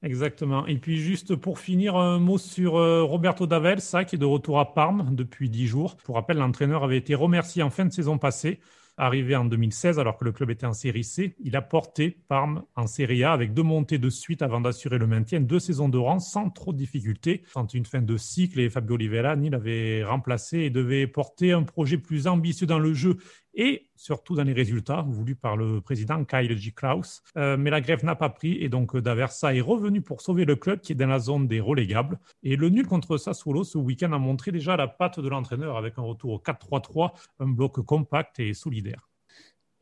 Exactement. 0.00 0.64
Et 0.66 0.78
puis 0.78 0.98
juste 0.98 1.34
pour 1.34 1.58
finir, 1.58 1.96
un 1.96 2.20
mot 2.20 2.38
sur 2.38 2.74
Roberto 2.74 3.48
Davelsa 3.48 4.04
qui 4.04 4.14
est 4.14 4.18
de 4.18 4.24
retour 4.24 4.60
à 4.60 4.72
Parme 4.72 5.12
depuis 5.12 5.50
dix 5.50 5.66
jours. 5.66 5.96
Pour 5.96 6.14
rappel, 6.14 6.36
l'entraîneur 6.36 6.84
avait 6.84 6.98
été 6.98 7.16
remercié 7.16 7.64
en 7.64 7.70
fin 7.70 7.84
de 7.84 7.92
saison 7.92 8.16
passée 8.16 8.60
Arrivé 9.00 9.36
en 9.36 9.44
2016 9.44 10.00
alors 10.00 10.18
que 10.18 10.24
le 10.24 10.32
club 10.32 10.50
était 10.50 10.66
en 10.66 10.72
série 10.72 11.04
C. 11.04 11.36
Il 11.38 11.54
a 11.54 11.62
porté 11.62 12.18
Parme 12.26 12.64
en 12.74 12.88
série 12.88 13.22
A 13.22 13.32
avec 13.32 13.54
deux 13.54 13.62
montées 13.62 13.98
de 13.98 14.10
suite 14.10 14.42
avant 14.42 14.60
d'assurer 14.60 14.98
le 14.98 15.06
maintien, 15.06 15.38
deux 15.40 15.60
saisons 15.60 15.88
de 15.88 15.98
rang 15.98 16.18
sans 16.18 16.50
trop 16.50 16.72
de 16.72 16.78
difficultés. 16.78 17.44
Quand 17.54 17.74
une 17.74 17.84
fin 17.84 18.02
de 18.02 18.16
cycle 18.16 18.58
et 18.58 18.68
Fabio 18.68 18.96
Oliveira 18.96 19.36
l'avait 19.36 20.02
remplacé 20.02 20.58
et 20.58 20.70
devait 20.70 21.06
porter 21.06 21.52
un 21.52 21.62
projet 21.62 21.96
plus 21.96 22.26
ambitieux 22.26 22.66
dans 22.66 22.80
le 22.80 22.92
jeu 22.92 23.18
et 23.54 23.90
surtout 23.96 24.36
dans 24.36 24.44
les 24.44 24.52
résultats 24.52 25.04
voulus 25.08 25.34
par 25.34 25.56
le 25.56 25.80
président 25.80 26.24
Kyle 26.24 26.56
G. 26.56 26.72
Klaus. 26.72 27.22
Euh, 27.36 27.56
mais 27.56 27.70
la 27.70 27.80
grève 27.80 28.04
n'a 28.04 28.14
pas 28.14 28.30
pris 28.30 28.56
et 28.62 28.68
donc 28.68 28.96
Daversa 28.96 29.54
est 29.54 29.60
revenu 29.60 30.00
pour 30.00 30.20
sauver 30.22 30.44
le 30.44 30.56
club 30.56 30.80
qui 30.80 30.92
est 30.92 30.94
dans 30.94 31.08
la 31.08 31.18
zone 31.18 31.46
des 31.48 31.60
relégables. 31.60 32.18
Et 32.42 32.56
le 32.56 32.68
nul 32.68 32.86
contre 32.86 33.16
Sassuolo 33.16 33.64
ce 33.64 33.76
week-end 33.76 34.12
a 34.12 34.18
montré 34.18 34.52
déjà 34.52 34.76
la 34.76 34.86
patte 34.86 35.20
de 35.20 35.28
l'entraîneur 35.28 35.76
avec 35.76 35.98
un 35.98 36.02
retour 36.02 36.32
au 36.32 36.38
4-3-3, 36.38 37.10
un 37.40 37.48
bloc 37.48 37.80
compact 37.84 38.38
et 38.38 38.54
solidaire. 38.54 38.87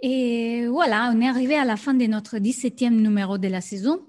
Et 0.00 0.66
voilà, 0.66 1.12
on 1.14 1.20
est 1.20 1.28
arrivé 1.28 1.56
à 1.56 1.64
la 1.64 1.76
fin 1.76 1.94
de 1.94 2.06
notre 2.06 2.38
17e 2.38 2.90
numéro 2.90 3.38
de 3.38 3.46
la 3.48 3.60
saison. 3.60 4.00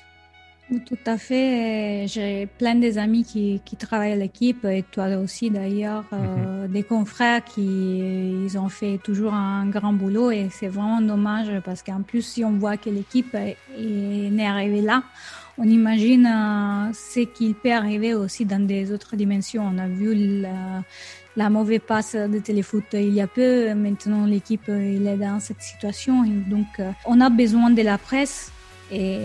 Tout 0.86 1.00
à 1.08 1.18
fait. 1.18 2.06
J'ai 2.08 2.46
plein 2.46 2.76
des 2.76 3.00
amis 3.00 3.24
qui, 3.24 3.60
qui 3.66 3.76
travaillent 3.76 4.12
à 4.12 4.16
l'équipe 4.16 4.64
et 4.66 4.84
toi 4.84 5.08
aussi 5.18 5.50
d'ailleurs, 5.50 6.04
euh, 6.14 6.68
mhm. 6.68 6.72
des 6.72 6.84
confrères 6.84 7.44
qui 7.44 7.64
ils 8.46 8.56
ont 8.56 8.70
fait 8.70 9.00
toujours 9.00 9.34
un 9.34 9.66
grand 9.68 9.94
boulot 9.94 10.30
et 10.30 10.48
c'est 10.52 10.68
vraiment 10.68 11.02
dommage 11.02 11.50
parce 11.66 11.82
qu'en 11.82 12.04
plus 12.04 12.22
si 12.22 12.46
on 12.46 12.52
voit 12.52 12.78
que 12.78 12.92
l'équipe 12.92 13.34
est, 13.34 13.58
est 13.80 14.46
arrivée 14.46 14.82
là, 14.82 15.02
on 15.58 15.64
imagine 15.64 16.28
euh, 16.28 16.94
ce 16.94 17.22
qu'il 17.22 17.56
peut 17.56 17.74
arriver 17.74 18.14
aussi 18.14 18.46
dans 18.46 18.64
des 18.64 18.92
autres 18.92 19.16
dimensions. 19.16 19.64
On 19.74 19.78
a 19.80 19.88
vu 19.88 20.14
la, 20.42 20.84
la 21.36 21.50
mauvaise 21.50 21.82
passe 21.86 22.16
de 22.16 22.38
téléfoot 22.38 22.84
il 22.94 23.16
y 23.16 23.22
a 23.22 23.28
peu. 23.28 23.74
Maintenant 23.74 24.28
l'équipe 24.28 24.68
il 24.68 25.08
est 25.08 25.18
dans 25.18 25.40
cette 25.40 25.64
situation 25.64 26.24
et 26.26 26.48
donc 26.48 26.68
euh, 26.80 26.92
on 27.08 27.20
a 27.22 27.32
besoin 27.32 27.72
de 27.72 27.82
la 27.82 27.98
presse 27.98 28.52
et 28.92 29.20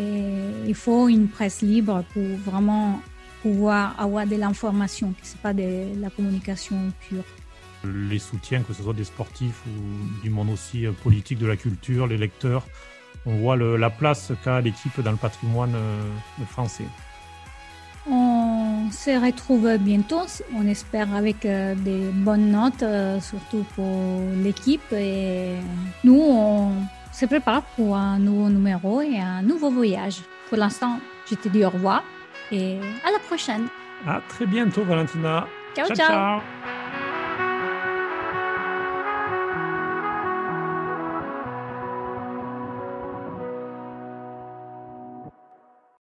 il 0.67 0.75
faut 0.75 1.09
une 1.09 1.29
presse 1.29 1.63
libre 1.63 2.05
pour 2.13 2.23
vraiment 2.45 3.01
pouvoir 3.43 3.95
avoir 3.99 4.27
de 4.27 4.37
l'information, 4.37 5.15
ce 5.23 5.33
n'est 5.33 5.41
pas 5.43 5.53
de 5.53 6.01
la 6.01 6.09
communication 6.11 6.77
pure. 7.07 7.25
Les 7.85 8.19
soutiens, 8.19 8.63
que 8.63 8.73
ce 8.73 8.83
soit 8.83 8.95
des 8.95 9.05
sportifs 9.05 9.61
ou 9.67 10.23
du 10.23 10.31
monde 10.31 10.49
aussi 10.51 10.87
euh, 10.87 10.93
politique, 10.93 11.39
de 11.39 11.47
la 11.47 11.57
culture, 11.57 12.07
les 12.07 12.17
lecteurs, 12.17 12.67
on 13.27 13.37
voit 13.37 13.57
le, 13.57 13.77
la 13.77 13.91
place 13.91 14.33
qu'a 14.43 14.63
l'équipe 14.63 14.99
dans 15.03 15.11
le 15.11 15.19
patrimoine 15.19 15.75
euh, 15.75 16.45
français. 16.49 16.87
On 18.11 18.89
se 18.91 19.11
retrouve 19.23 19.77
bientôt, 19.79 20.25
on 20.55 20.67
espère 20.67 21.15
avec 21.15 21.45
euh, 21.45 21.75
des 21.75 22.11
bonnes 22.13 22.51
notes, 22.51 22.85
surtout 23.23 23.65
pour 23.75 24.21
l'équipe. 24.43 24.93
Et 24.93 25.57
nous, 26.03 26.21
on 26.21 26.73
se 27.15 27.27
prépare 27.27 27.63
pour 27.77 27.97
un 27.97 28.19
nouveau 28.19 28.49
numéro 28.49 29.01
et 29.01 29.19
un 29.19 29.43
nouveau 29.43 29.71
voyage. 29.71 30.21
Pour 30.49 30.59
l'instant, 30.59 30.99
je 31.31 31.37
te 31.37 31.49
dis 31.49 31.65
au 31.65 31.71
revoir 31.71 32.03
et 32.51 32.79
à 33.07 33.13
la 33.13 33.19
prochaine. 33.21 33.69
À 34.07 34.21
très 34.29 34.47
bientôt, 34.47 34.85
Valentina. 34.85 35.47
ciao. 35.75 35.87
ciao. 35.87 35.97
ciao. 35.97 36.84